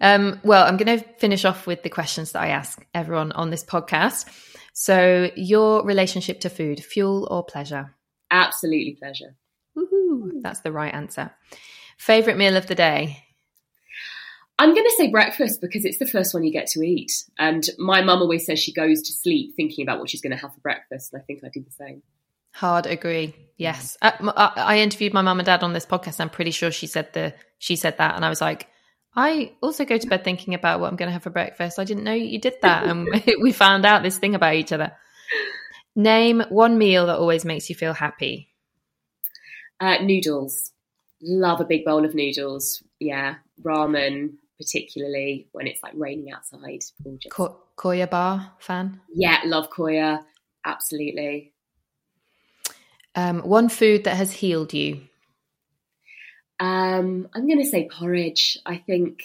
[0.00, 3.50] Um, well, I'm going to finish off with the questions that I ask everyone on
[3.50, 4.26] this podcast.
[4.72, 7.94] So, your relationship to food, fuel or pleasure?
[8.30, 9.34] Absolutely pleasure.
[9.76, 10.40] Woohoo!
[10.40, 11.32] That's the right answer.
[11.96, 13.24] Favorite meal of the day?
[14.60, 17.12] I'm going to say breakfast because it's the first one you get to eat.
[17.38, 20.36] And my mum always says she goes to sleep thinking about what she's going to
[20.36, 21.12] have for breakfast.
[21.12, 22.02] And I think I do the same.
[22.52, 23.34] Hard agree.
[23.56, 26.20] Yes, I, m- I, I interviewed my mum and dad on this podcast.
[26.20, 28.68] I'm pretty sure she said the she said that, and I was like,
[29.14, 31.78] I also go to bed thinking about what I'm going to have for breakfast.
[31.78, 33.08] I didn't know you did that, and
[33.42, 34.92] we found out this thing about each other.
[35.96, 38.48] Name one meal that always makes you feel happy.
[39.80, 40.70] Uh, noodles.
[41.20, 42.82] Love a big bowl of noodles.
[43.00, 43.36] Yeah.
[43.62, 46.84] Ramen, particularly when it's like raining outside.
[47.02, 47.32] Gorgeous.
[47.32, 49.00] Ko- Koya bar fan.
[49.12, 49.40] Yeah.
[49.44, 50.24] Love Koya.
[50.64, 51.52] Absolutely.
[53.14, 55.00] Um, one food that has healed you.
[56.60, 58.58] Um, I'm going to say porridge.
[58.66, 59.22] I think,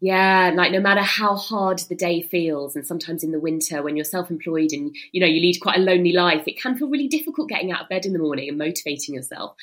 [0.00, 3.96] yeah, like no matter how hard the day feels, and sometimes in the winter when
[3.96, 7.08] you're self-employed and you know you lead quite a lonely life, it can feel really
[7.08, 9.54] difficult getting out of bed in the morning and motivating yourself.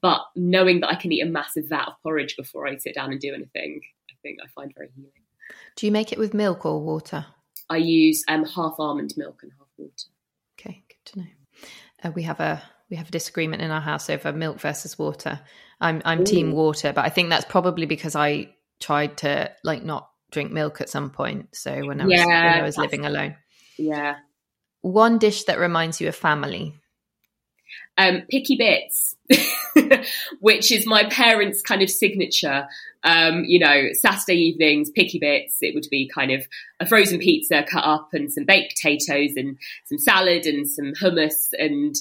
[0.00, 3.10] But knowing that I can eat a massive vat of porridge before I sit down
[3.10, 5.10] and do anything, I think I find very healing.
[5.76, 7.26] Do you make it with milk or water?
[7.68, 9.92] I use um, half almond milk and half water.
[10.58, 11.26] Okay, good to know.
[12.02, 15.40] Uh, we have a we have a disagreement in our house over milk versus water.
[15.80, 20.10] I'm I'm team water, but I think that's probably because I tried to like not
[20.30, 21.54] drink milk at some point.
[21.54, 23.36] So when I was when I was living alone.
[23.78, 24.16] Yeah.
[24.82, 26.74] One dish that reminds you of family.
[27.98, 29.14] um, picky bits,
[30.40, 32.66] which is my parents' kind of signature.
[33.02, 35.58] Um, you know, Saturday evenings, picky bits.
[35.60, 36.46] It would be kind of
[36.80, 39.56] a frozen pizza cut up and some baked potatoes and
[39.86, 41.94] some salad and some hummus and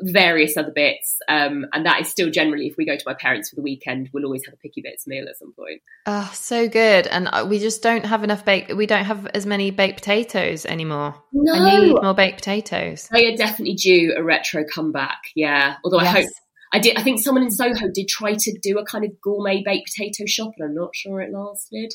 [0.00, 1.16] various other bits.
[1.28, 4.10] Um, and that is still generally, if we go to my parents for the weekend,
[4.12, 5.80] we'll always have a picky bits meal at some point.
[6.06, 7.06] Oh, so good.
[7.06, 8.74] And uh, we just don't have enough baked.
[8.74, 11.14] We don't have as many baked potatoes anymore.
[11.52, 12.02] I need No.
[12.02, 13.08] more baked potatoes.
[13.12, 15.20] They are definitely due a retro comeback.
[15.36, 15.76] Yeah.
[15.84, 16.28] Although I hope
[16.74, 16.96] I did.
[16.98, 20.24] I think someone in Soho did try to do a kind of gourmet baked potato
[20.26, 21.92] shop, and I'm not sure it lasted.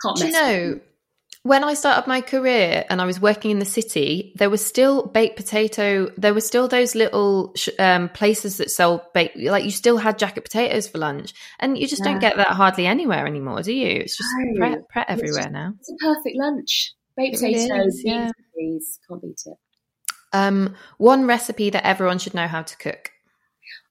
[0.00, 0.80] Can't Do you mess with know,
[1.48, 5.06] when I started my career and I was working in the city, there was still
[5.06, 6.10] baked potato.
[6.16, 10.18] There were still those little sh- um, places that sell baked, like you still had
[10.18, 12.12] jacket potatoes for lunch, and you just Yeah.
[12.12, 13.88] don't get that hardly anywhere anymore, do you?
[14.02, 14.58] It's just No.
[14.60, 15.72] pret, pret everywhere just- now.
[15.80, 16.94] It's a perfect lunch.
[17.16, 18.24] Baked really potatoes, is, yeah.
[18.24, 18.98] beans, please.
[19.08, 19.56] Can't beat it.
[20.32, 23.10] Um, one recipe that everyone should know how to cook.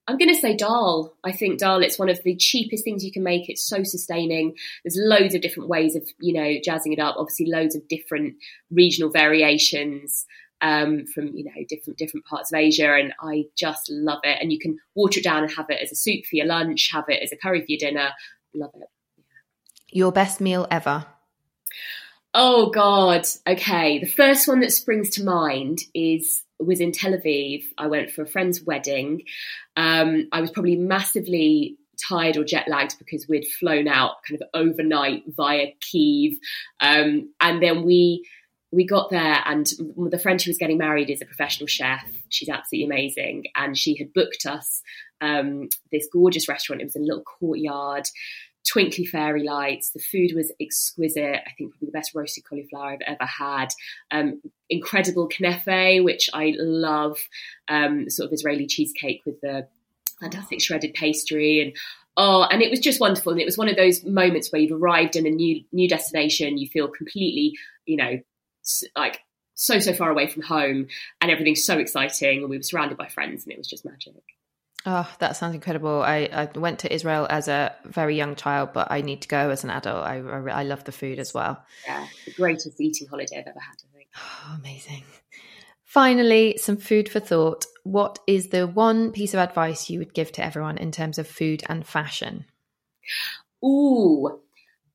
[0.08, 1.14] I'm going to say dal.
[1.22, 1.82] I think dal.
[1.82, 3.48] It's one of the cheapest things you can make.
[3.50, 4.56] It's so sustaining.
[4.82, 7.16] There's loads of different ways of you know jazzing it up.
[7.18, 8.34] Obviously, loads of different
[8.70, 10.24] regional variations
[10.62, 14.38] um, from you know different different parts of Asia, and I just love it.
[14.40, 16.90] And you can water it down and have it as a soup for your lunch,
[16.90, 18.08] have it as a curry for your dinner.
[18.54, 18.88] Love it.
[19.90, 21.04] Your best meal ever.
[22.34, 23.26] Oh God.
[23.46, 23.98] Okay.
[23.98, 27.64] The first one that springs to mind is was in Tel Aviv.
[27.78, 29.22] I went for a friend's wedding.
[29.76, 34.48] Um, I was probably massively tired or jet lagged because we'd flown out kind of
[34.54, 36.38] overnight via Kiev,
[36.80, 38.26] um, and then we
[38.70, 39.66] we got there and
[39.96, 42.06] the friend who was getting married is a professional chef.
[42.28, 44.82] She's absolutely amazing, and she had booked us
[45.20, 46.82] um, this gorgeous restaurant.
[46.82, 48.06] It was in a little courtyard
[48.68, 49.90] twinkly fairy lights.
[49.90, 51.40] The food was exquisite.
[51.46, 53.68] I think probably the best roasted cauliflower I've ever had.
[54.10, 57.18] Um, incredible knefe, which I love.
[57.68, 59.68] Um, sort of Israeli cheesecake with the
[60.20, 61.76] fantastic shredded pastry and.
[62.20, 63.30] Oh, and it was just wonderful.
[63.30, 66.58] And it was one of those moments where you've arrived in a new new destination.
[66.58, 67.56] You feel completely,
[67.86, 68.18] you know,
[68.96, 69.20] like
[69.54, 70.88] so so far away from home,
[71.20, 72.40] and everything's so exciting.
[72.40, 74.14] And we were surrounded by friends, and it was just magic.
[74.86, 76.02] Oh, that sounds incredible.
[76.02, 79.50] I, I went to Israel as a very young child, but I need to go
[79.50, 80.04] as an adult.
[80.04, 81.62] I, I, I love the food as well.
[81.86, 83.74] Yeah, the greatest eating holiday I've ever had.
[83.74, 84.08] I think.
[84.16, 85.04] Oh, amazing.
[85.84, 87.66] Finally, some food for thought.
[87.82, 91.26] What is the one piece of advice you would give to everyone in terms of
[91.26, 92.44] food and fashion?
[93.64, 94.40] Ooh,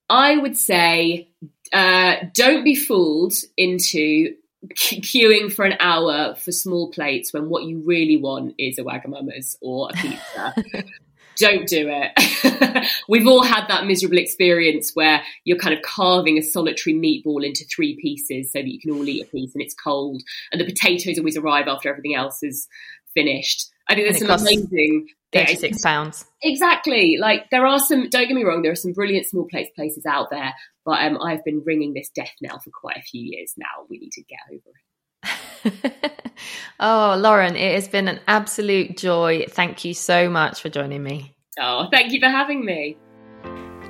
[0.10, 1.30] I would say
[1.74, 4.36] uh, don't be fooled into
[4.74, 9.58] queuing for an hour for small plates when what you really want is a Wagamama's
[9.62, 10.56] or a pizza.
[11.36, 12.88] don't do it.
[13.10, 17.66] We've all had that miserable experience where you're kind of carving a solitary meatball into
[17.66, 20.66] three pieces so that you can all eat a piece and it's cold, and the
[20.66, 22.68] potatoes always arrive after everything else is
[23.14, 23.70] finished.
[23.88, 25.08] I think there's some costs amazing.
[25.34, 26.26] yeah, Thirty-six pounds.
[26.42, 27.18] Exactly.
[27.20, 28.10] Like there are some.
[28.10, 28.62] Don't get me wrong.
[28.62, 30.54] There are some brilliant small plates places out there,
[30.86, 33.86] but um, I've been ringing this death knell for quite a few years now.
[33.90, 36.34] We need to get over it.
[36.80, 39.46] oh, Lauren, it has been an absolute joy.
[39.50, 41.36] Thank you so much for joining me.
[41.60, 42.98] Oh, thank you for having me.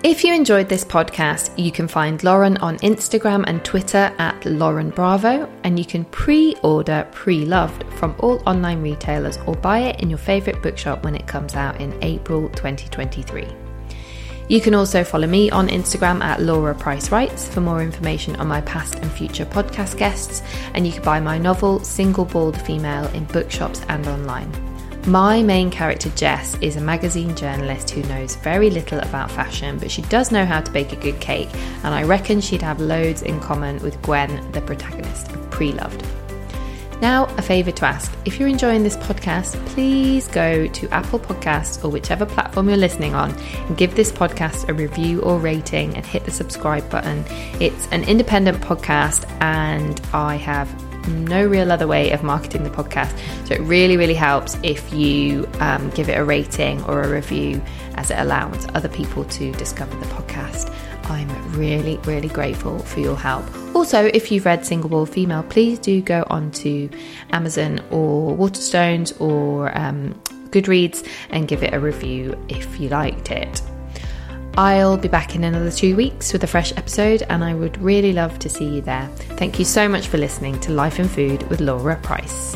[0.03, 4.89] If you enjoyed this podcast, you can find Lauren on Instagram and Twitter at Lauren
[4.89, 10.09] Bravo, and you can pre order Preloved from all online retailers or buy it in
[10.09, 13.62] your favourite bookshop when it comes out in April 2023.
[14.49, 18.47] You can also follow me on Instagram at Laura Price Writes for more information on
[18.47, 20.41] my past and future podcast guests,
[20.73, 24.51] and you can buy my novel Single Bald Female in bookshops and online.
[25.07, 29.91] My main character, Jess, is a magazine journalist who knows very little about fashion, but
[29.91, 31.49] she does know how to bake a good cake,
[31.83, 36.22] and I reckon she'd have loads in common with Gwen, the protagonist of Preloved.
[37.03, 41.83] Now, a favour to ask if you're enjoying this podcast, please go to Apple Podcasts
[41.83, 43.31] or whichever platform you're listening on
[43.67, 47.25] and give this podcast a review or rating and hit the subscribe button.
[47.59, 50.69] It's an independent podcast, and I have
[51.09, 53.13] no real other way of marketing the podcast.
[53.49, 57.61] So it really, really helps if you um, give it a rating or a review,
[57.95, 60.73] as it allows other people to discover the podcast.
[61.05, 63.45] I'm really, really grateful for your help.
[63.75, 66.89] Also, if you've read Single Bald Female, please do go onto
[67.31, 73.61] Amazon or Waterstones or um, Goodreads and give it a review if you liked it.
[74.55, 78.13] I'll be back in another two weeks with a fresh episode, and I would really
[78.13, 79.07] love to see you there.
[79.37, 82.55] Thank you so much for listening to Life in Food with Laura Price.